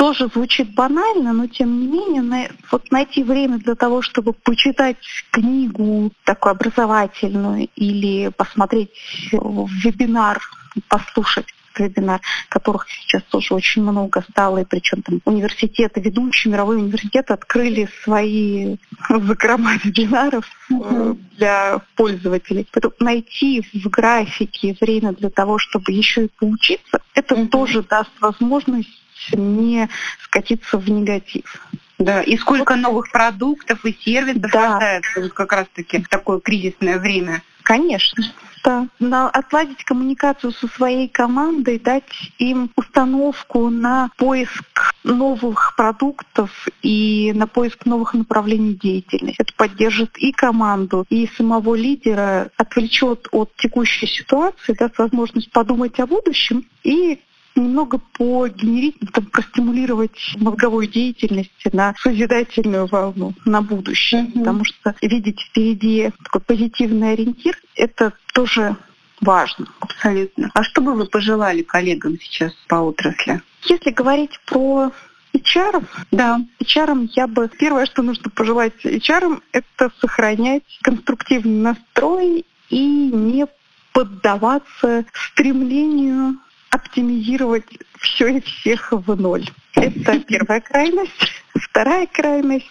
[0.00, 4.96] Тоже звучит банально, но тем не менее, на, вот найти время для того, чтобы почитать
[5.30, 8.92] книгу такую образовательную или посмотреть
[9.30, 10.40] вебинар,
[10.88, 11.48] послушать
[11.78, 17.86] вебинар, которых сейчас тоже очень много стало, и причем там университеты, ведущие мировые университеты открыли
[18.02, 18.76] свои
[19.06, 22.66] закрома вебинаров э, для пользователей.
[22.72, 27.48] Поэтому найти в графике время для того, чтобы еще и поучиться, это mm-hmm.
[27.48, 28.88] тоже даст возможность
[29.32, 29.88] не
[30.24, 31.68] скатиться в негатив.
[31.98, 32.80] Да, и сколько вот.
[32.80, 34.72] новых продуктов и сервисов да.
[34.72, 37.42] рождается вот как раз-таки в такое кризисное время.
[37.62, 38.24] Конечно.
[38.64, 38.88] Да.
[38.98, 46.50] На, отладить коммуникацию со своей командой, дать им установку на поиск новых продуктов
[46.82, 49.40] и на поиск новых направлений деятельности.
[49.40, 56.06] Это поддержит и команду, и самого лидера, отвлечет от текущей ситуации, даст возможность подумать о
[56.06, 57.20] будущем и
[57.56, 64.22] немного погенерить, там, простимулировать мозговую деятельность на созидательную волну, на будущее.
[64.22, 64.38] Mm-hmm.
[64.38, 68.76] Потому что видеть впереди такой позитивный ориентир— это тоже
[69.20, 69.66] важно.
[69.80, 70.50] Абсолютно.
[70.54, 73.42] А что бы вы пожелали коллегам сейчас по отрасли?
[73.64, 74.92] Если говорить про
[75.34, 82.86] HR, да, HR я бы первое, что нужно пожелать HR, это сохранять конструктивный настрой и
[82.86, 83.46] не
[83.92, 86.36] поддаваться стремлению
[86.70, 87.66] оптимизировать
[87.98, 89.46] все и всех в ноль.
[89.74, 91.32] Это первая крайность.
[91.54, 92.70] Вторая крайность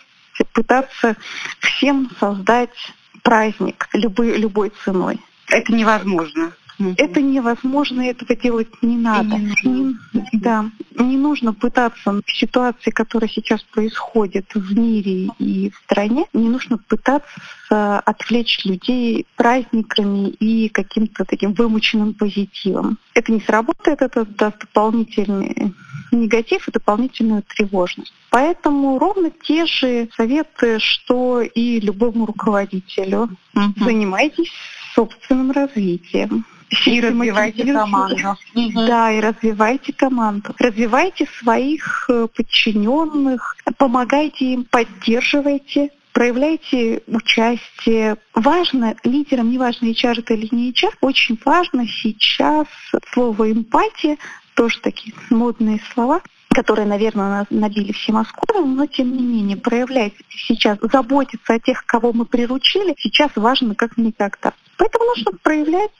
[0.53, 1.15] пытаться
[1.59, 2.93] всем создать
[3.23, 5.19] праздник любой, любой ценой.
[5.47, 6.53] Это невозможно.
[6.97, 9.37] Это невозможно, этого делать не надо.
[9.63, 9.95] Не,
[10.33, 16.47] да, не нужно пытаться в ситуации, которая сейчас происходит в мире и в стране, не
[16.49, 22.97] нужно пытаться отвлечь людей праздниками и каким-то таким вымученным позитивом.
[23.13, 25.73] Это не сработает, это даст дополнительный
[26.11, 28.13] негатив и дополнительную тревожность.
[28.29, 33.29] Поэтому ровно те же советы, что и любому руководителю.
[33.55, 33.83] Mm-hmm.
[33.83, 34.51] Занимайтесь
[34.95, 36.45] собственным развитием.
[36.85, 38.37] И развивайте команду.
[38.75, 40.53] Да, и развивайте команду.
[40.59, 48.17] Развивайте своих э, подчиненных, помогайте им, поддерживайте проявляйте участие.
[48.33, 52.67] Важно лидерам, неважно, HR это или не HR, очень важно сейчас
[53.13, 54.17] слово эмпатия,
[54.53, 60.77] тоже такие модные слова, которые, наверное, набили все Москву, но тем не менее проявлять сейчас,
[60.81, 64.53] заботиться о тех, кого мы приручили, сейчас важно как никогда.
[64.77, 65.91] Поэтому нужно проявлять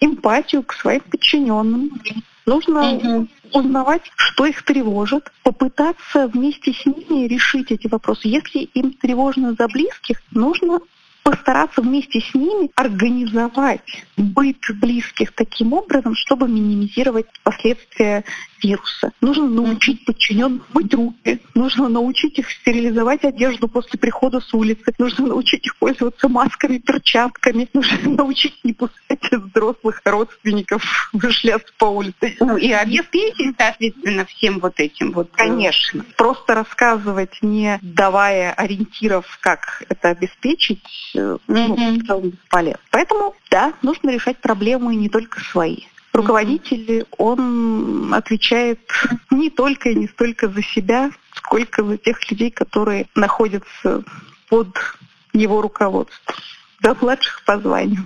[0.00, 2.00] эмпатию к своим подчиненным.
[2.46, 3.28] Нужно угу.
[3.52, 8.28] узнавать, что их тревожит, попытаться вместе с ними решить эти вопросы.
[8.28, 10.80] Если им тревожно за близких, нужно
[11.22, 18.24] постараться вместе с ними организовать быт близких таким образом, чтобы минимизировать последствия
[18.62, 19.12] вируса.
[19.20, 25.28] Нужно научить подчиненных мыть руки, нужно научить их стерилизовать одежду после прихода с улицы, нужно
[25.28, 32.36] научить их пользоваться масками, перчатками, нужно научить не пускать взрослых родственников шляться по улице.
[32.40, 35.28] Ну и обеспечить, соответственно, всем вот этим вот.
[35.34, 36.04] Э, Конечно.
[36.16, 40.82] Просто рассказывать, не давая ориентиров, как это обеспечить,
[41.18, 41.40] mm-hmm.
[41.48, 42.80] ну, в целом бесполезно.
[42.90, 45.78] Поэтому, да, нужно решать проблемы не только свои.
[46.12, 48.80] Руководитель, он отвечает
[49.30, 54.02] не только и не столько за себя, сколько за тех людей, которые находятся
[54.48, 54.76] под
[55.32, 56.34] его руководством,
[56.80, 58.04] до младших по званию.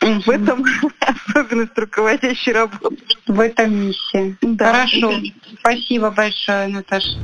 [0.00, 0.64] В этом
[1.00, 2.96] особенность руководящей работы.
[3.26, 4.36] В этом миссия.
[4.40, 4.72] Да.
[4.72, 5.12] Хорошо.
[5.58, 7.18] Спасибо большое, Наташа.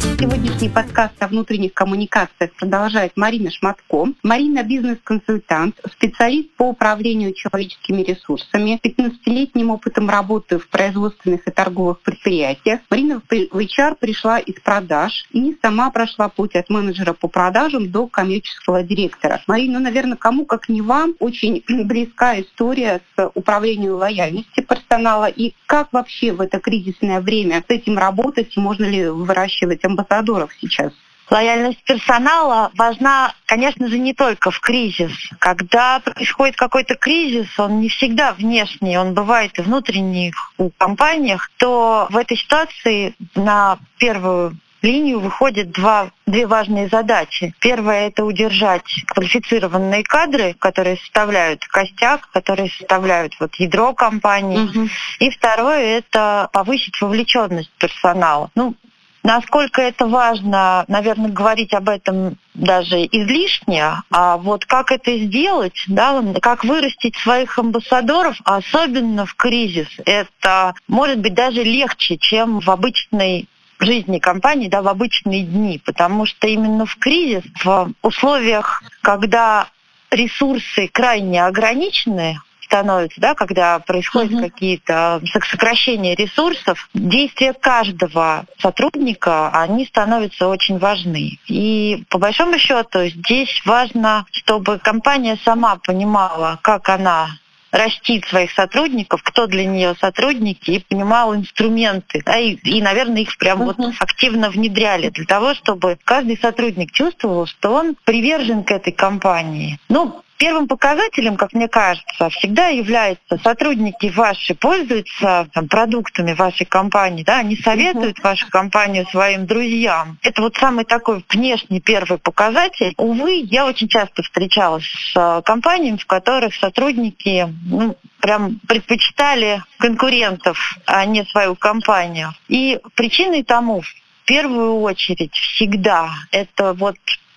[0.00, 4.06] Сегодняшний подкаст о внутренних коммуникациях продолжает Марина Шматко.
[4.22, 12.80] Марина– бизнес-консультант, специалист по управлению человеческими ресурсами, 15-летним опытом работы в производственных и торговых предприятиях.
[12.90, 18.06] Марина в HR пришла из продаж и сама прошла путь от менеджера по продажам до
[18.06, 19.42] коммерческого директора.
[19.46, 25.54] Марина, ну, наверное, кому как не вам, очень близка история с управлением лояльности персонала и
[25.66, 30.50] как вообще в это кризисное время с этим работать и можно ли выращивать выращивать амбассадоров
[30.60, 30.92] сейчас?
[31.30, 35.12] Лояльность персонала важна, конечно же, не только в кризис.
[35.38, 42.06] Когда происходит какой-то кризис, он не всегда внешний, он бывает и внутренний у компаниях, то
[42.10, 47.54] в этой ситуации на первую линию выходят два, две важные задачи.
[47.60, 54.64] Первое– это удержать квалифицированные кадры, которые составляют костяк, которые составляют вот ядро компании.
[54.64, 54.88] Угу.
[55.20, 58.50] И второе– это повысить вовлеченность персонала.
[58.56, 58.74] Ну,
[59.22, 66.22] Насколько это важно, наверное, говорить об этом даже излишне, а вот как это сделать, да,
[66.40, 73.48] как вырастить своих амбассадоров, особенно в кризис, это может быть даже легче, чем в обычной
[73.78, 79.68] жизни компании, да, в обычные дни, потому что именно в кризис, в условиях, когда
[80.10, 82.38] ресурсы крайне ограничены,
[82.72, 84.42] становится, да, когда происходят угу.
[84.44, 85.20] какие-то
[85.50, 91.38] сокращения ресурсов, действия каждого сотрудника, они становятся очень важны.
[91.48, 97.28] И по большому счету здесь важно, чтобы компания сама понимала, как она
[97.72, 102.22] растит своих сотрудников, кто для нее сотрудники, и понимал инструменты.
[102.24, 103.74] Да, и, и, наверное, их прям uh-huh.
[103.78, 109.78] вот активно внедряли для того, чтобы каждый сотрудник чувствовал, что он привержен к этой компании.
[109.88, 117.22] Ну, Первым показателем, как мне кажется, всегда являются сотрудники ваши пользуются там, продуктами вашей компании,
[117.22, 118.24] да, они советуют uh-huh.
[118.24, 120.18] вашу компанию своим друзьям.
[120.20, 122.92] Это вот самый такой внешний первый показатель.
[122.96, 130.58] Увы, я очень часто встречалась с э, компаниями, в которых сотрудники ну, прям предпочитали конкурентов,
[130.86, 132.32] а не свою компанию.
[132.48, 136.96] И причиной тому в первую очередь всегда это вот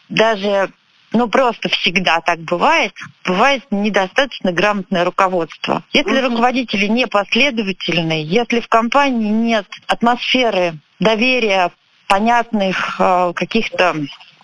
[0.09, 0.71] даже
[1.15, 2.93] ну просто всегда так бывает,
[3.25, 5.83] бывает недостаточно грамотное руководство.
[5.93, 11.71] Если руководители непоследовательные, если в компании нет атмосферы доверия,
[12.07, 13.95] понятных э, каких-то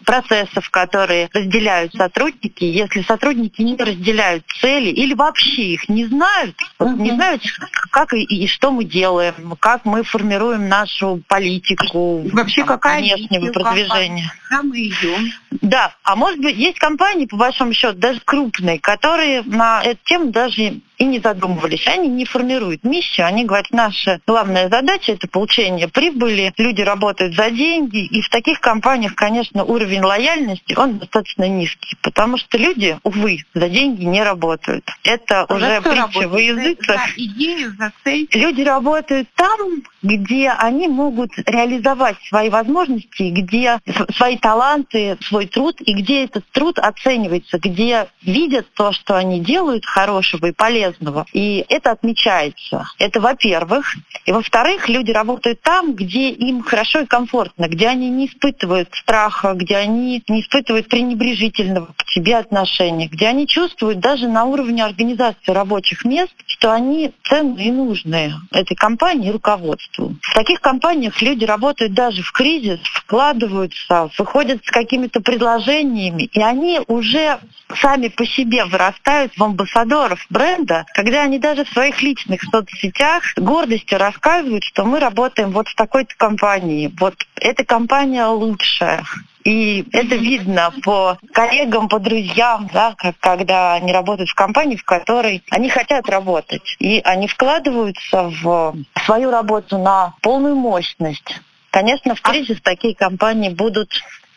[0.05, 2.63] процессов, которые разделяют сотрудники.
[2.63, 7.43] Если сотрудники не разделяют цели или вообще их не знают, вот не знают,
[7.91, 13.51] как и, и что мы делаем, как мы формируем нашу политику, вообще там, какая внешнего
[13.51, 14.31] продвижения.
[14.49, 15.31] Куда мы идем?
[15.61, 20.31] Да, а может быть есть компании по большому счету даже крупные, которые на эту тему
[20.31, 21.87] даже и не задумывались.
[21.87, 27.49] Они не формируют миссию, они говорят, наша главная задача– это получение прибыли, люди работают за
[27.49, 33.39] деньги, и в таких компаниях, конечно, уровень лояльности, он достаточно низкий, потому что люди, увы,
[33.53, 34.87] за деньги не работают.
[35.03, 37.01] Это а уже притча во языцах.
[37.07, 38.27] За идею, за цель?
[38.33, 43.79] Люди работают там, где они могут реализовать свои возможности, где
[44.15, 49.85] свои таланты, свой труд, и где этот труд оценивается, где видят то, что они делают
[49.85, 51.25] хорошего и полезного.
[51.33, 52.87] И это отмечается.
[52.99, 53.95] Это во-первых.
[54.25, 59.53] И во-вторых, люди работают там, где им хорошо и комфортно, где они не испытывают страха,
[59.53, 65.51] где они не испытывают пренебрежительного к себе отношения, где они чувствуют даже на уровне организации
[65.51, 70.15] рабочих мест, что они ценные и нужные этой компании и руководству.
[70.21, 76.79] В таких компаниях люди работают даже в кризис, вкладываются, выходят с какими-то предложениями, и они
[76.87, 77.39] уже
[77.75, 83.97] сами по себе вырастают в амбассадоров бренда, когда они даже в своих личных соцсетях гордостью
[83.97, 89.03] рассказывают, что мы работаем вот в такой-то компании, вот эта компания лучшая.
[89.43, 94.83] И это видно по коллегам, по друзьям, да, как, когда они работают в компании, в
[94.83, 96.75] которой они хотят работать.
[96.79, 98.75] И они вкладываются в
[99.05, 101.41] свою работу на полную мощность.
[101.71, 103.89] Конечно, в кризис такие компании будут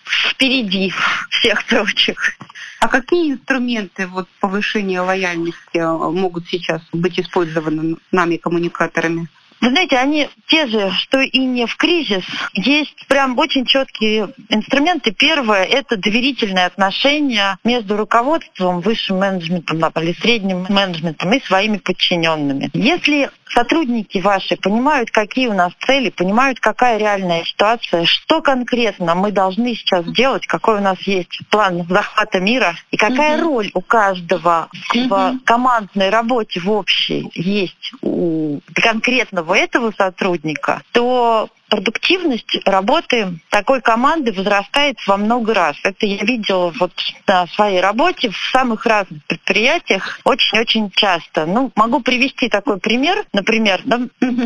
[0.04, 0.92] впереди
[1.30, 2.36] всех прочих.
[2.80, 5.78] А какие инструменты вот, повышения лояльности
[6.12, 9.28] могут сейчас быть использованы нами, коммуникаторами?
[9.64, 12.22] Вы знаете, они те же, что и не в кризис.
[12.52, 15.10] Есть прям очень четкие инструменты.
[15.10, 22.68] Первое– это доверительные отношения между руководством, высшим менеджментом или средним менеджментом и своими подчиненными.
[22.74, 29.32] Если сотрудники ваши понимают, какие у нас цели, понимают, какая реальная ситуация, что конкретно мы
[29.32, 33.42] должны сейчас делать, какой у нас есть план захвата мира и какая mm-hmm.
[33.42, 35.08] роль у каждого mm-hmm.
[35.08, 44.32] в командной работе в общей есть у конкретного этого сотрудника, то продуктивность работы такой команды
[44.32, 45.76] возрастает во много раз.
[45.82, 46.92] Это я видела вот
[47.26, 51.46] на своей работе в самых разных предприятиях очень-очень часто.
[51.46, 53.24] Ну, могу привести такой пример.
[53.32, 54.00] Например, да,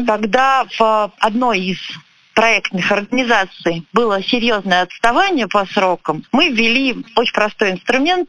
[0.07, 1.79] когда в одной из
[2.35, 8.29] проектных организаций было серьезное отставание по срокам, мы ввели очень простой инструмент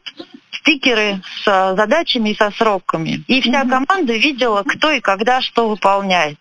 [0.52, 3.24] стикеры с задачами и со сроками.
[3.28, 6.40] И вся команда видела, кто и когда что выполняет.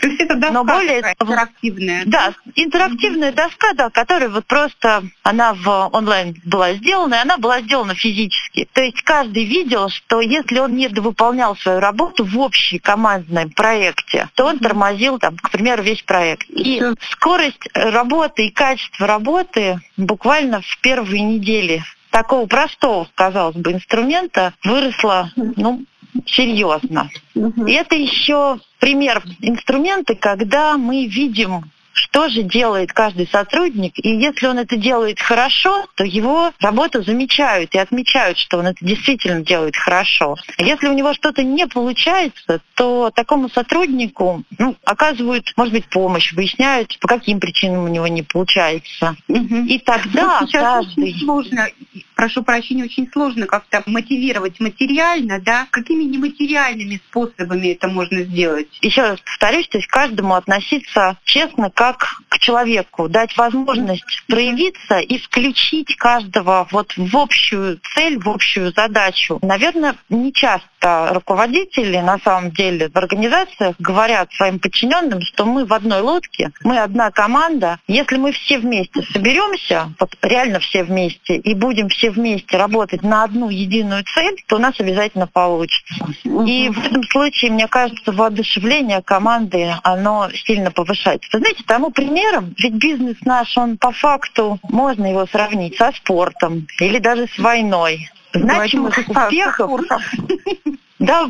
[0.00, 2.02] То есть это доска Но более интерактивная.
[2.06, 7.60] Да, интерактивная доска, да, которая вот просто, она в онлайн была сделана, и она была
[7.60, 8.68] сделана физически.
[8.72, 14.28] То есть каждый видел, что если он не выполнял свою работу в общей командном проекте,
[14.34, 16.48] то он тормозил, там, к примеру, весь проект.
[16.48, 24.54] И скорость работы и качество работы буквально в первые недели такого простого, казалось бы, инструмента
[24.64, 25.84] выросло ну,
[26.26, 27.10] серьезно.
[27.34, 31.70] И это еще пример инструмента, когда мы видим
[32.10, 37.74] что же делает каждый сотрудник, и если он это делает хорошо, то его работу замечают
[37.74, 40.34] и отмечают, что он это действительно делает хорошо.
[40.58, 46.98] Если у него что-то не получается, то такому сотруднику ну, оказывают, может быть, помощь, выясняют,
[47.00, 49.16] по каким причинам у него не получается.
[49.28, 49.66] Угу.
[49.68, 51.18] И тогда ну, каждый...
[51.18, 51.68] Сложно,
[52.14, 55.66] прошу прощения, очень сложно как-то мотивировать материально, да?
[55.70, 58.68] Какими нематериальными способами это можно сделать?
[58.80, 64.98] Еще раз повторюсь, то есть каждому относиться честно, как как к человеку, дать возможность проявиться
[64.98, 69.38] и включить каждого вот в общую цель, в общую задачу.
[69.42, 75.72] Наверное, не часто руководители на самом деле в организациях говорят своим подчиненным, что мы в
[75.72, 77.78] одной лодке, мы одна команда.
[77.88, 83.24] Если мы все вместе соберемся, вот реально все вместе, и будем все вместе работать на
[83.24, 86.06] одну единую цель, то у нас обязательно получится.
[86.24, 91.28] И в этом случае, мне кажется, воодушевление команды, оно сильно повышается.
[91.32, 96.66] Вы знаете, тому примером, ведь бизнес наш, он по факту, можно его сравнить со спортом
[96.80, 98.08] или даже с войной.
[98.32, 99.80] Значимых успехов
[100.98, 101.28] да,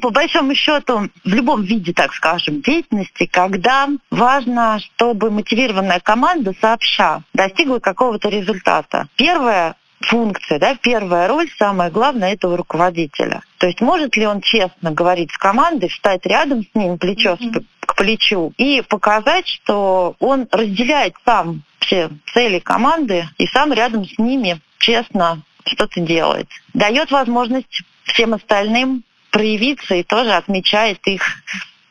[0.00, 7.22] по большому счету, в любом виде, так скажем, деятельности, когда важно, чтобы мотивированная команда сообща
[7.32, 9.08] достигла какого-то результата.
[9.16, 13.42] Первое функция, да, первая роль, самое главное, этого руководителя.
[13.58, 17.64] То есть может ли он честно говорить с командой, встать рядом с ним, плечо mm-hmm.
[17.86, 24.18] К плечу, и показать, что он разделяет сам все цели команды и сам рядом с
[24.18, 26.48] ними честно что-то делает.
[26.74, 31.22] Дает возможность всем остальным проявиться и тоже отмечает их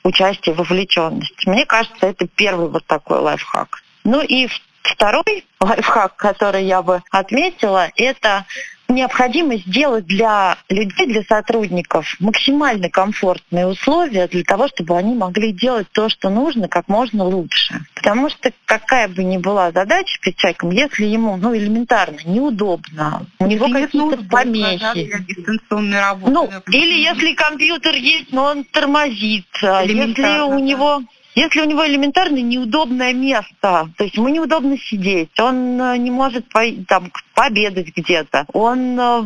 [0.04, 1.46] участие, вовлеченность.
[1.46, 3.84] Мне кажется, это первый вот такой лайфхак.
[4.04, 4.48] Ну и
[4.84, 8.46] второй лайфхак, который я бы отметила, это
[8.88, 15.88] необходимо сделать для людей, для сотрудников максимально комфортные условия для того, чтобы они могли делать
[15.92, 17.82] то, что нужно, как можно лучше.
[17.96, 23.48] Потому что какая бы ни была задача перед человеком, если ему ну, элементарно неудобно, у
[23.48, 25.26] него какие-то помехи.
[25.70, 31.02] Ну, или если компьютер есть, но он тормозит, если у него
[31.36, 36.46] если у него элементарно неудобное место, то есть ему неудобно сидеть, он э, не может
[36.88, 39.24] там, пообедать где-то, он э,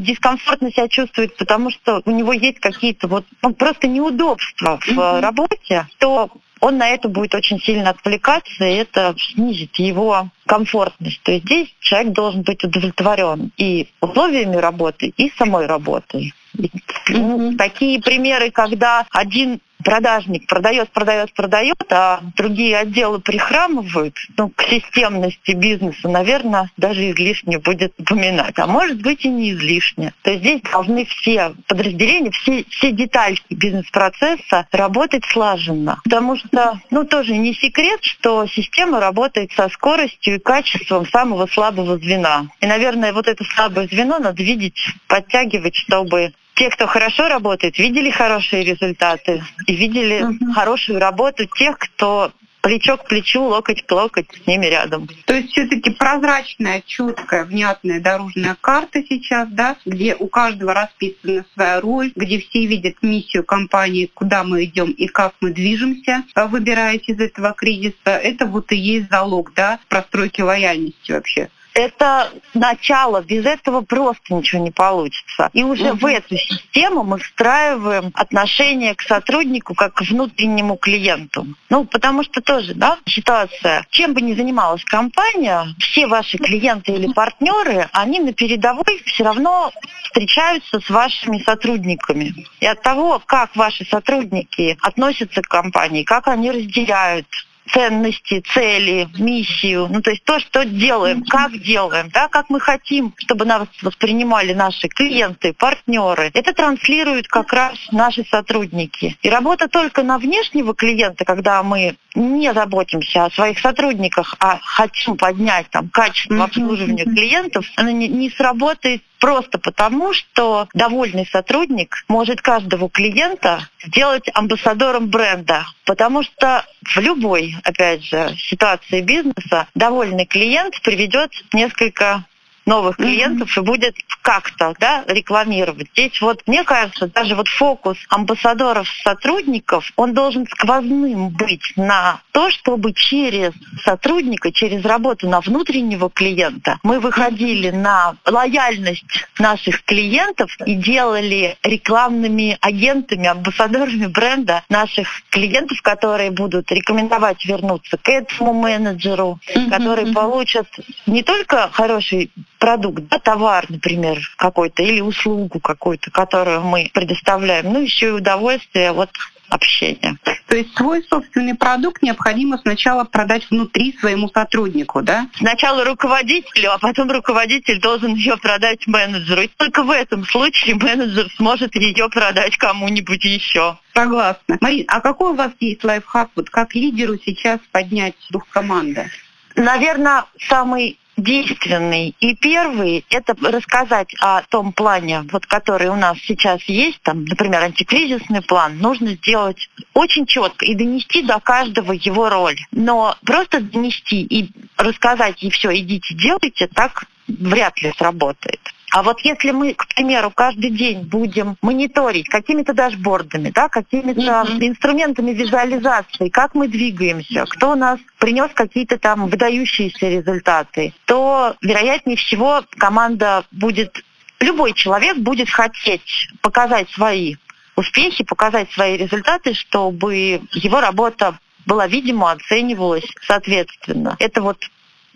[0.00, 5.20] дискомфортно себя чувствует, потому что у него есть какие-то вот ну, просто неудобства в mm-hmm.
[5.20, 6.30] работе, то
[6.60, 11.20] он на это будет очень сильно отвлекаться, и это снизит его комфортность.
[11.24, 16.32] То есть здесь человек должен быть удовлетворен и условиями работы, и самой работой.
[16.56, 17.56] Mm-hmm.
[17.56, 25.52] Такие примеры, когда один продажник продает, продает, продает, а другие отделы прихрамывают, ну, к системности
[25.52, 28.58] бизнеса, наверное, даже излишне будет упоминать.
[28.58, 30.12] А может быть и не излишне.
[30.22, 36.00] То есть здесь должны все подразделения, все, все детальки бизнес-процесса работать слаженно.
[36.04, 41.98] Потому что, ну, тоже не секрет, что система работает со скоростью и качеством самого слабого
[41.98, 42.46] звена.
[42.60, 44.76] И, наверное, вот это слабое звено надо видеть,
[45.06, 50.52] подтягивать, чтобы те, кто хорошо работает, видели хорошие результаты и видели угу.
[50.52, 52.32] хорошую работу тех, кто
[52.62, 55.08] плечо к плечу, локоть к локоть с ними рядом.
[55.26, 61.80] То есть все-таки прозрачная, четкая, внятная дорожная карта сейчас, да, где у каждого расписана своя
[61.80, 67.18] роль, где все видят миссию компании, куда мы идем и как мы движемся, выбираясь из
[67.18, 68.10] этого кризиса.
[68.10, 74.62] Это вот и есть залог, да, простройки лояльности вообще это начало, без этого просто ничего
[74.62, 75.50] не получится.
[75.52, 75.98] И уже угу.
[75.98, 81.46] в эту систему мы встраиваем отношение к сотруднику как к внутреннему клиенту.
[81.70, 87.12] Ну, потому что тоже, да, ситуация, чем бы ни занималась компания, все ваши клиенты или
[87.12, 89.72] партнеры, они на передовой все равно
[90.04, 92.34] встречаются с вашими сотрудниками.
[92.60, 97.26] И от того, как ваши сотрудники относятся к компании, как они разделяют
[97.70, 103.14] ценности, цели, миссию, ну то есть то, что делаем, как делаем, да, как мы хотим,
[103.18, 106.30] чтобы нас воспринимали наши клиенты, партнеры.
[106.34, 109.16] Это транслируют как раз наши сотрудники.
[109.22, 115.16] И работа только на внешнего клиента, когда мы не заботимся о своих сотрудниках, а хотим
[115.16, 122.42] поднять там качество обслуживания клиентов, она не, не сработает просто потому, что довольный сотрудник может
[122.42, 125.64] каждого клиента сделать амбассадором бренда.
[125.86, 132.24] Потому что в любой, опять же, ситуации бизнеса довольный клиент приведет несколько
[132.66, 135.88] новых клиентов и будет как-то да, рекламировать.
[135.92, 142.50] Здесь вот, мне кажется, даже вот фокус амбассадоров сотрудников, он должен сквозным быть на то,
[142.50, 143.52] чтобы через
[143.84, 152.58] сотрудника, через работу на внутреннего клиента мы выходили на лояльность наших клиентов и делали рекламными
[152.60, 159.70] агентами, амбассадорами бренда наших клиентов, которые будут рекомендовать вернуться к этому менеджеру, mm-hmm.
[159.70, 160.66] которые получат
[161.06, 162.30] не только хороший
[162.62, 168.92] продукт, да, товар, например, какой-то, или услугу какую-то, которую мы предоставляем, ну еще и удовольствие
[168.92, 169.10] от
[169.48, 170.16] общения.
[170.46, 175.26] То есть свой собственный продукт необходимо сначала продать внутри своему сотруднику, да?
[175.38, 179.42] Сначала руководителю, а потом руководитель должен ее продать менеджеру.
[179.42, 183.76] И только в этом случае менеджер сможет ее продать кому-нибудь еще.
[183.92, 184.58] Согласна.
[184.60, 189.10] Марин, а какой у вас есть лайфхак, вот как лидеру сейчас поднять дух команды?
[189.56, 192.14] Наверное, самый действенный.
[192.20, 197.62] И первый– это рассказать о том плане, вот, который у нас сейчас есть, там, например,
[197.62, 202.58] антикризисный план, нужно сделать очень четко и донести до каждого его роль.
[202.72, 208.60] Но просто донести и рассказать, и все, идите, делайте, так вряд ли сработает.
[208.92, 214.68] А вот если мы, к примеру, каждый день будем мониторить какими-то дашбордами, да, какими-то mm-hmm.
[214.68, 222.18] инструментами визуализации, как мы двигаемся, кто у нас принес какие-то там выдающиеся результаты, то, вероятнее
[222.18, 224.04] всего, команда будет,
[224.40, 227.36] любой человек будет хотеть показать свои
[227.76, 234.16] успехи, показать свои результаты, чтобы его работа была видима, оценивалась соответственно.
[234.18, 234.58] Это вот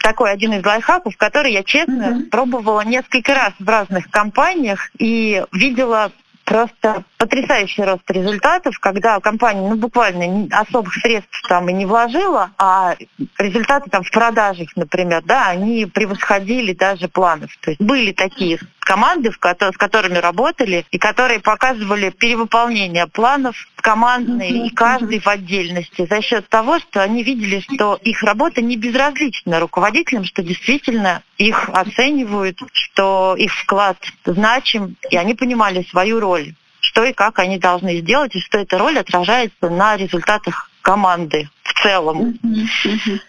[0.02, 2.30] такой один из лайфхаков, который я, честно, mm-hmm.
[2.30, 6.12] пробовала несколько раз в разных компаниях и видела
[6.46, 12.94] просто потрясающий рост результатов, когда компания ну, буквально особых средств там и не вложила, а
[13.36, 17.50] результаты там в продажах, например, да, они превосходили даже планов.
[17.60, 23.56] То есть были такие команды, с которыми работали, и которые показывали перевыполнение планов
[23.86, 28.76] командные и каждый в отдельности за счет того, что они видели, что их работа не
[28.76, 36.54] безразлична руководителям, что действительно их оценивают, что их вклад значим, и они понимали свою роль,
[36.80, 41.80] что и как они должны сделать, и что эта роль отражается на результатах команды в
[41.80, 42.40] целом.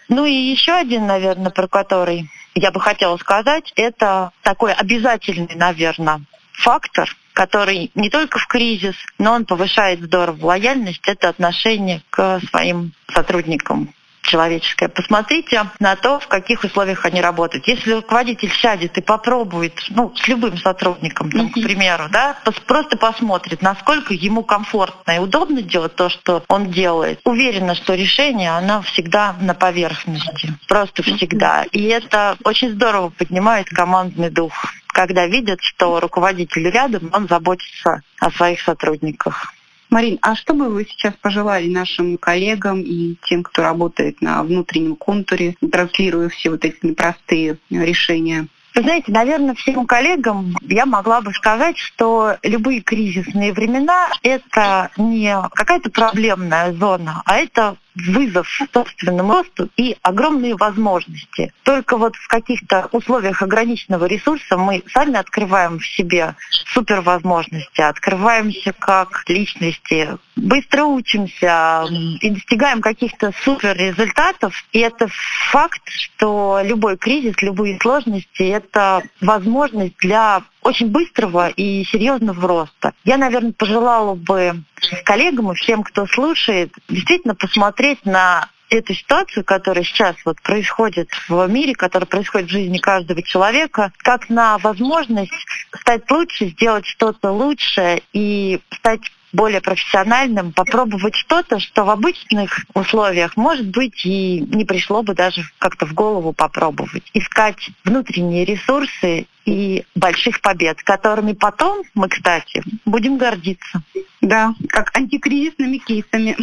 [0.08, 6.20] Ну и еще один, наверное, про который я бы хотела сказать, это такой обязательный, наверное,
[6.50, 12.92] фактор, который не только в кризис, но он повышает здорово лояльность, это отношение к своим
[13.14, 14.88] сотрудникам человеческое.
[14.88, 17.68] Посмотрите на то, в каких условиях они работают.
[17.68, 22.36] Если руководитель сядет и попробует, ну, с любым сотрудником, там, к примеру, да,
[22.66, 28.50] просто посмотрит, насколько ему комфортно и удобно делать то, что он делает, уверена, что решение,
[28.50, 30.52] оно всегда на поверхности.
[30.66, 31.62] Просто всегда.
[31.70, 34.52] И это очень здорово поднимает командный дух
[34.98, 39.54] когда видят, что руководитель рядом, он заботится о своих сотрудниках.
[39.90, 44.96] Марин, а что бы вы сейчас пожелали нашим коллегам и тем, кто работает на внутреннем
[44.96, 48.48] контуре, транслируя все вот эти непростые решения?
[48.74, 55.32] Вы знаете, наверное, всем коллегам я могла бы сказать, что любые кризисные времена— это не
[55.52, 57.76] какая-то проблемная зона, а это
[58.06, 61.52] вызов собственному росту и огромные возможности.
[61.62, 66.34] Только вот в каких-то условиях ограниченного ресурса мы сами открываем в себе
[66.66, 71.84] супервозможности, открываемся как личности, быстро учимся
[72.20, 74.64] и достигаем каких-то супер результатов.
[74.72, 75.08] И это
[75.50, 82.92] факт, что любой кризис, любые сложности— это возможность для очень быстрого и серьезного роста.
[83.04, 84.62] Я, наверное, пожелала бы
[85.04, 91.46] коллегам и всем, кто слушает, действительно посмотреть на эту ситуацию, которая сейчас вот происходит в
[91.48, 95.32] мире, которая происходит в жизни каждого человека, как на возможность
[95.80, 99.00] стать лучше, сделать что-то лучше и стать
[99.32, 105.42] более профессиональным, попробовать что-то, что в обычных условиях, может быть, и не пришло бы даже
[105.58, 107.04] как-то в голову попробовать.
[107.14, 113.82] Искать внутренние ресурсы и больших побед, которыми потом мы, кстати, будем гордиться.
[114.20, 116.36] Да, как антикризисными кейсами.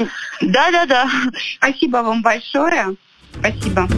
[0.40, 1.08] Да-да-да.
[1.56, 2.96] Спасибо вам большое.
[3.38, 3.88] Спасибо.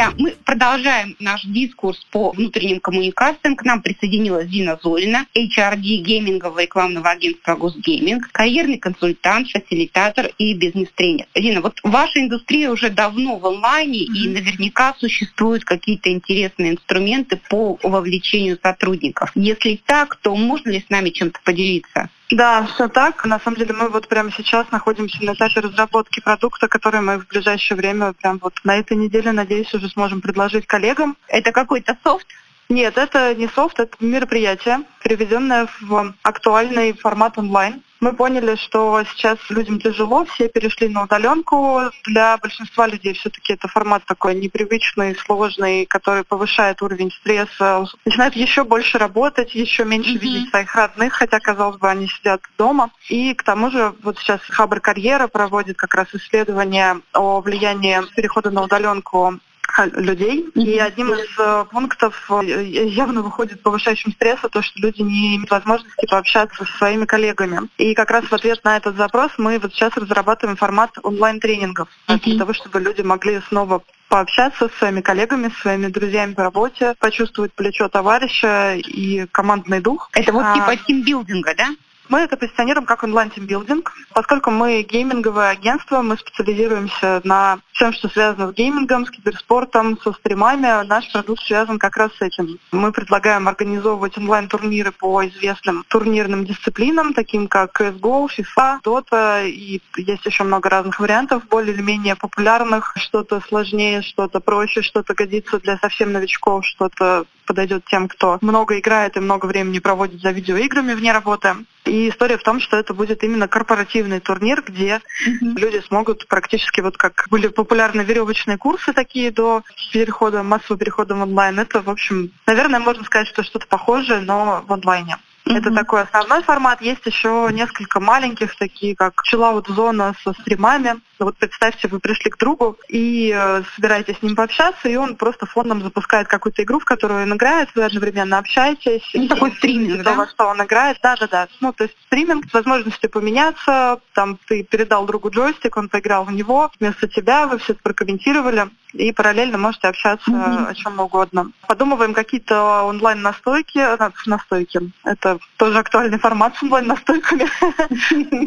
[0.00, 3.54] Друзья, мы продолжаем наш дискурс по внутренним коммуникациям.
[3.54, 11.26] К нам присоединилась Зина Зорина, HRD геймингового рекламного агентства Госгейминг, карьерный консультант, фасилитатор и бизнес-тренер.
[11.34, 14.16] Зина, вот ваша индустрия уже давно в онлайне, mm-hmm.
[14.16, 19.32] и наверняка существуют какие-то интересные инструменты по вовлечению сотрудников.
[19.34, 22.08] Если так, то можно ли с нами чем-то поделиться?
[22.30, 23.24] Да, все так.
[23.24, 27.26] На самом деле мы вот прямо сейчас находимся на этапе разработки продукта, который мы в
[27.26, 31.16] ближайшее время, прям вот на этой неделе, надеюсь, уже сможем предложить коллегам.
[31.26, 32.26] Это какой-то софт?
[32.68, 37.82] Нет, это не софт, это мероприятие, переведенное в актуальный формат онлайн.
[38.00, 41.82] Мы поняли, что сейчас людям тяжело, все перешли на удаленку.
[42.06, 48.64] Для большинства людей все-таки это формат такой непривычный, сложный, который повышает уровень стресса, начинают еще
[48.64, 50.18] больше работать, еще меньше mm-hmm.
[50.18, 52.90] видеть своих родных, хотя, казалось бы, они сидят дома.
[53.10, 58.50] И к тому же вот сейчас Хабр Карьера проводит как раз исследование о влиянии перехода
[58.50, 59.38] на удаленку
[59.86, 60.46] людей.
[60.54, 65.50] И одним из э, пунктов э, явно выходит повышающим стресса то, что люди не имеют
[65.50, 67.68] возможности пообщаться со своими коллегами.
[67.78, 72.20] И как раз в ответ на этот запрос мы вот сейчас разрабатываем формат онлайн-тренингов mm-hmm.
[72.24, 76.94] для того, чтобы люди могли снова пообщаться с своими коллегами, с своими друзьями по работе,
[76.98, 80.10] почувствовать плечо товарища и командный дух.
[80.12, 81.68] Это вот а, типа тимбилдинга, да?
[82.10, 83.92] Мы это позиционируем как онлайн-тимбилдинг.
[84.12, 90.12] Поскольку мы гейминговое агентство, мы специализируемся на всем, что связано с геймингом, с киберспортом, со
[90.12, 90.86] стримами.
[90.86, 92.58] Наш продукт связан как раз с этим.
[92.72, 100.26] Мы предлагаем организовывать онлайн-турниры по известным турнирным дисциплинам, таким как CSGO, FIFA, Dota, и есть
[100.26, 102.92] еще много разных вариантов, более или менее популярных.
[102.96, 109.16] Что-то сложнее, что-то проще, что-то годится для совсем новичков, что-то подойдет тем, кто много играет
[109.16, 111.56] и много времени проводит за видеоиграми вне работы.
[111.84, 115.58] И история в том, что это будет именно корпоративный турнир, где mm-hmm.
[115.58, 117.69] люди смогут практически вот как были популярны
[118.02, 121.58] веревочные курсы такие до перехода, массового перехода в онлайн.
[121.58, 125.16] Это, в общем, наверное, можно сказать, что что-то похожее, но в онлайне.
[125.44, 125.56] Mm-hmm.
[125.56, 126.82] Это такой основной формат.
[126.82, 130.96] Есть еще несколько маленьких, такие как чиллаут-зона со стримами.
[131.20, 135.16] Ну, вот представьте, вы пришли к другу и э, собираетесь с ним пообщаться, и он
[135.16, 139.02] просто фоном запускает какую-то игру, в которую он играет, вы одновременно общаетесь.
[139.12, 140.14] Ну, такой стриминг, да?
[140.14, 140.96] Во что он играет.
[141.02, 141.48] Да-да-да.
[141.60, 144.00] Ну, то есть стриминг с возможностью поменяться.
[144.14, 146.70] Там ты передал другу джойстик, он поиграл в него.
[146.80, 150.66] Вместо тебя вы все это прокомментировали и параллельно можете общаться mm-hmm.
[150.66, 151.52] о чем угодно.
[151.68, 154.80] Подумываем какие-то онлайн-настойки, э, настойки.
[155.04, 157.46] Это тоже актуальный формат с онлайн-настойками.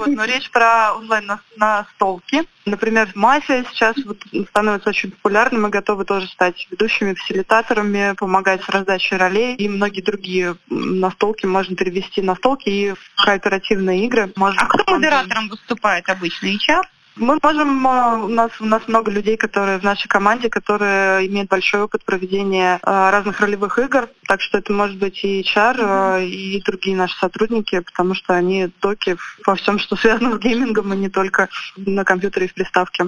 [0.15, 2.47] Но речь про онлайн-настолки.
[2.65, 3.95] Например, мафия сейчас
[4.49, 5.59] становится очень популярной.
[5.59, 9.55] Мы готовы тоже стать ведущими, фасилитаторами, помогать с раздачей ролей.
[9.55, 14.31] И многие другие настолки можно перевести настолки и в кооперативные игры.
[14.37, 16.47] а кто модератором выступает обычно?
[16.47, 16.83] HR?
[17.15, 21.49] Мы можем, э, у нас, у нас много людей, которые в нашей команде, которые имеют
[21.49, 26.25] большой опыт проведения э, разных ролевых игр, так что это может быть и HR, mm-hmm.
[26.25, 29.15] и другие наши сотрудники, потому что они доки
[29.45, 33.05] во всем, что связано с геймингом, и не только на компьютере и в приставке.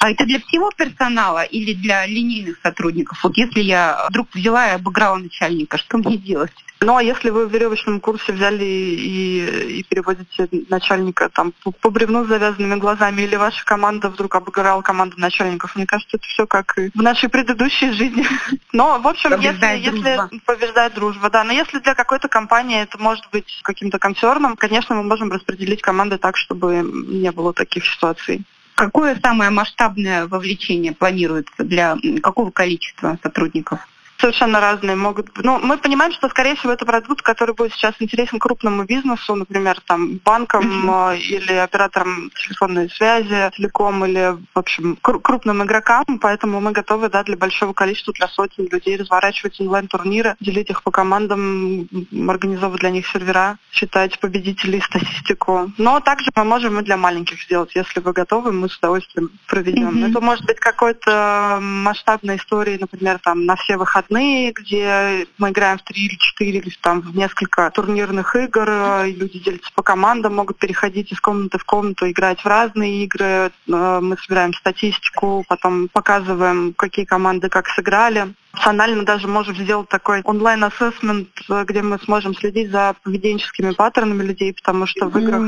[0.00, 3.22] А это для всего персонала или для линейных сотрудников?
[3.22, 6.52] Вот если я вдруг взяла и обыграла начальника, что мне делать?
[6.80, 11.90] Ну а если вы в веревочном курсе взяли и, и переводите начальника там по, по
[11.90, 16.46] бревну с завязанными глазами, или ваша команда вдруг обыграла команду начальников, мне кажется, это все
[16.46, 18.24] как и в нашей предыдущей жизни.
[18.72, 23.26] Но, в общем, если, если побеждает дружба, да, но если для какой-то компании это может
[23.30, 28.46] быть каким-то концерном, конечно, мы можем распределить команды так, чтобы не было таких ситуаций.
[28.80, 33.86] Какое самое масштабное вовлечение планируется для какого количества сотрудников?
[34.20, 35.30] Совершенно разные могут.
[35.38, 39.80] Ну, мы понимаем, что, скорее всего, это продукт, который будет сейчас интересен крупному бизнесу, например,
[39.86, 41.18] там, банкам mm-hmm.
[41.18, 47.36] или операторам телефонной связи, телеком или, в общем, крупным игрокам, поэтому мы готовы, да, для
[47.36, 51.88] большого количества, для сотен людей разворачивать онлайн-турниры, делить их по командам,
[52.28, 55.72] организовывать для них сервера, считать победителей, статистику.
[55.78, 57.74] Но также мы можем и для маленьких сделать.
[57.74, 59.96] Если вы готовы, мы с удовольствием проведем.
[59.96, 60.10] Mm-hmm.
[60.10, 65.78] Это может быть какой-то масштабной истории, например, там, на все выходные выходные, где мы играем
[65.78, 68.68] в три или четыре, или там в несколько турнирных игр,
[69.06, 73.50] и люди делятся по командам, могут переходить из комнаты в комнату, играть в разные игры.
[73.68, 78.34] Э, мы собираем статистику, потом показываем, какие команды как сыграли.
[78.52, 81.28] Опционально даже можем сделать такой онлайн-ассессмент,
[81.64, 85.42] где мы сможем следить за поведенческими паттернами людей, потому что в играх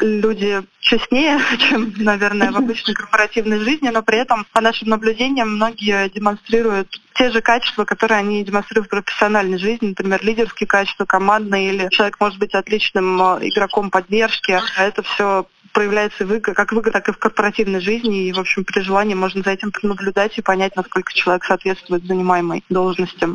[0.00, 6.08] люди честнее, чем, наверное, в обычной корпоративной жизни, но при этом, по нашим наблюдениям, многие
[6.10, 11.88] демонстрируют те же качества, которые они демонстрируют в профессиональной жизни, например, лидерские качества, командные, или
[11.90, 14.58] человек может быть отличным э, игроком поддержки.
[14.76, 18.28] А это все проявляется в играх, как в играх, так и в корпоративной жизни.
[18.28, 22.64] И, в общем, при желании можно за этим наблюдать и понять, насколько человек соответствует занимаемой
[22.68, 23.28] должности.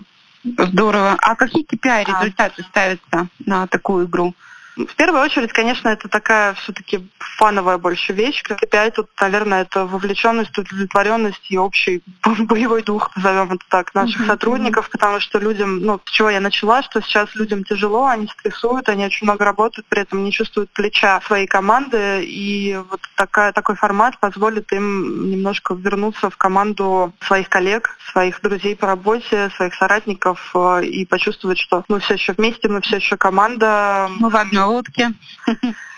[0.44, 1.18] Здорово.
[1.20, 4.34] А какие KPI результаты ставятся на такую игру?
[4.78, 8.44] В первую очередь, конечно, это такая все-таки фановая больше вещь.
[8.48, 12.04] KPI тут, наверное, это вовлеченность, удовлетворенность и общий
[12.40, 14.28] боевой дух, назовем это так, наших mm-hmm.
[14.28, 18.90] сотрудников, потому что людям, ну, с чего я начала, что сейчас людям тяжело, они стрессуют,
[18.90, 23.76] они очень много работают, при этом не чувствуют плеча своей команды, и вот такая, такой
[23.76, 30.52] формат позволит им немножко вернуться в команду своих коллег, своих друзей по работе, своих соратников
[30.54, 34.10] э, и почувствовать, что мы все еще вместе, мы все еще команда.
[34.20, 35.14] Мы в одной лодке.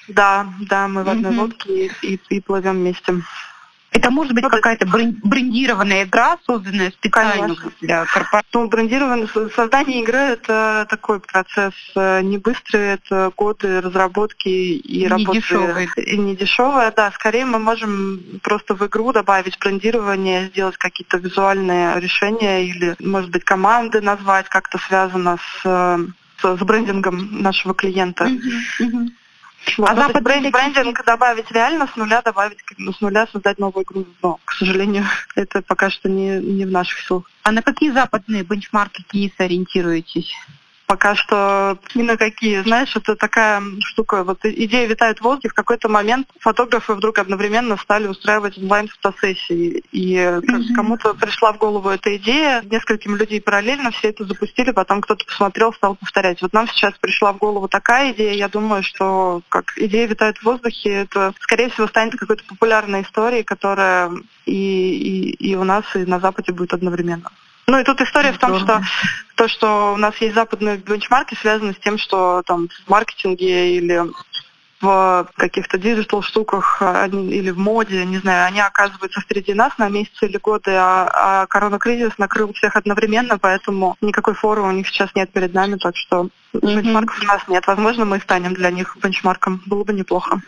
[0.08, 3.22] Да, да, мы в одной лодке и, и, и плывем вместе.
[3.92, 7.72] Это может быть ну, какая-то брендированная игра, созданная специально Конечно.
[7.82, 8.50] для корпорации?
[8.54, 15.08] Ну, брендированное создание игры— это такой процесс э, не быстрый, это годы разработки и не
[15.08, 15.40] работы.
[15.40, 15.90] Дешевый.
[15.98, 17.12] И не дешевое, да.
[17.12, 23.44] Скорее мы можем просто в игру добавить брендирование, сделать какие-то визуальные решения или, может быть,
[23.44, 25.98] команды назвать, как-то связано с, э,
[26.42, 28.30] с, с брендингом нашего клиента.
[29.78, 33.60] Вот, а ну, запад бренд, брендинг добавить реально с нуля, добавить ну, с нуля создать
[33.60, 34.06] новую игру.
[34.22, 35.06] Но, к сожалению,
[35.36, 37.30] это пока что не, не в наших силах.
[37.44, 40.34] А на какие западные бенчмарки кейсы ориентируетесь?
[40.90, 42.64] Пока что ни на какие.
[42.64, 47.78] Знаешь, это такая штука, вот идея витает в воздухе, в какой-то момент фотографы вдруг одновременно
[47.78, 49.84] стали устраивать онлайн-фотосессии.
[49.92, 50.74] И mm-hmm.
[50.74, 55.74] кому-то пришла в голову эта идея, нескольким людей параллельно все это запустили, потом кто-то посмотрел,
[55.74, 56.42] стал повторять.
[56.42, 60.44] Вот нам сейчас пришла в голову такая идея, я думаю, что как идея витает в
[60.44, 64.12] воздухе, это, скорее всего, станет какой-то популярной историей, которая
[64.48, 67.30] и, и, и у нас, и на Западе будет одновременно.
[67.70, 68.82] Ну и тут история в том, что
[69.36, 74.02] то, что у нас есть западные бенчмарки, связано с тем, что там в маркетинге или
[74.82, 80.26] в каких-то digital штуках или в моде, не знаю, они оказываются впереди нас на месяцы
[80.26, 85.32] или годы, а, а коронакризис накрыл всех одновременно, поэтому никакой форы у них сейчас нет
[85.32, 86.76] перед нами, так что mm-hmm.
[86.76, 87.68] бенчмарков у нас нет.
[87.68, 89.62] Возможно, мы станем для них бенчмарком.
[89.68, 90.42] Было бы неплохо.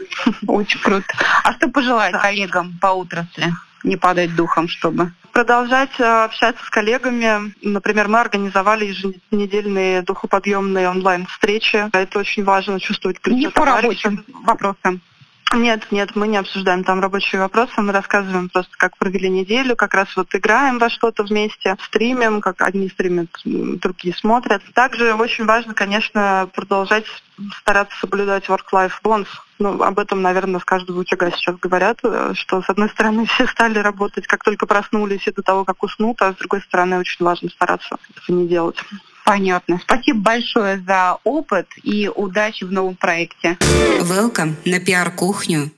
[0.47, 1.13] Очень круто.
[1.43, 3.53] А что пожелать коллегам по отрасли?
[3.83, 7.53] Не падать духом, чтобы продолжать э, общаться с коллегами.
[7.61, 11.89] Например, мы организовали еженедельные духоподъемные онлайн-встречи.
[11.93, 15.01] Это очень важно, чувствовать плечо Не по рабочим вопросам.
[15.53, 19.93] Нет, нет, мы не обсуждаем там рабочие вопросы, мы рассказываем просто, как провели неделю, как
[19.93, 24.61] раз вот играем во что-то вместе, стримим, как одни стримят, другие смотрят.
[24.73, 27.05] Также очень важно, конечно, продолжать
[27.59, 29.27] стараться соблюдать work-life balance.
[29.59, 33.45] Ну, об этом, наверное, с каждого утюга сейчас говорят, э, что, с одной стороны, все
[33.47, 37.25] стали работать, как только проснулись, и до того, как уснут, а с другой стороны, очень
[37.25, 38.77] важно стараться этого не делать.
[39.31, 39.79] Понятно.
[39.81, 43.57] Спасибо большое за опыт и удачи в новом проекте.
[44.01, 45.71] Welcome на пиар-кухню.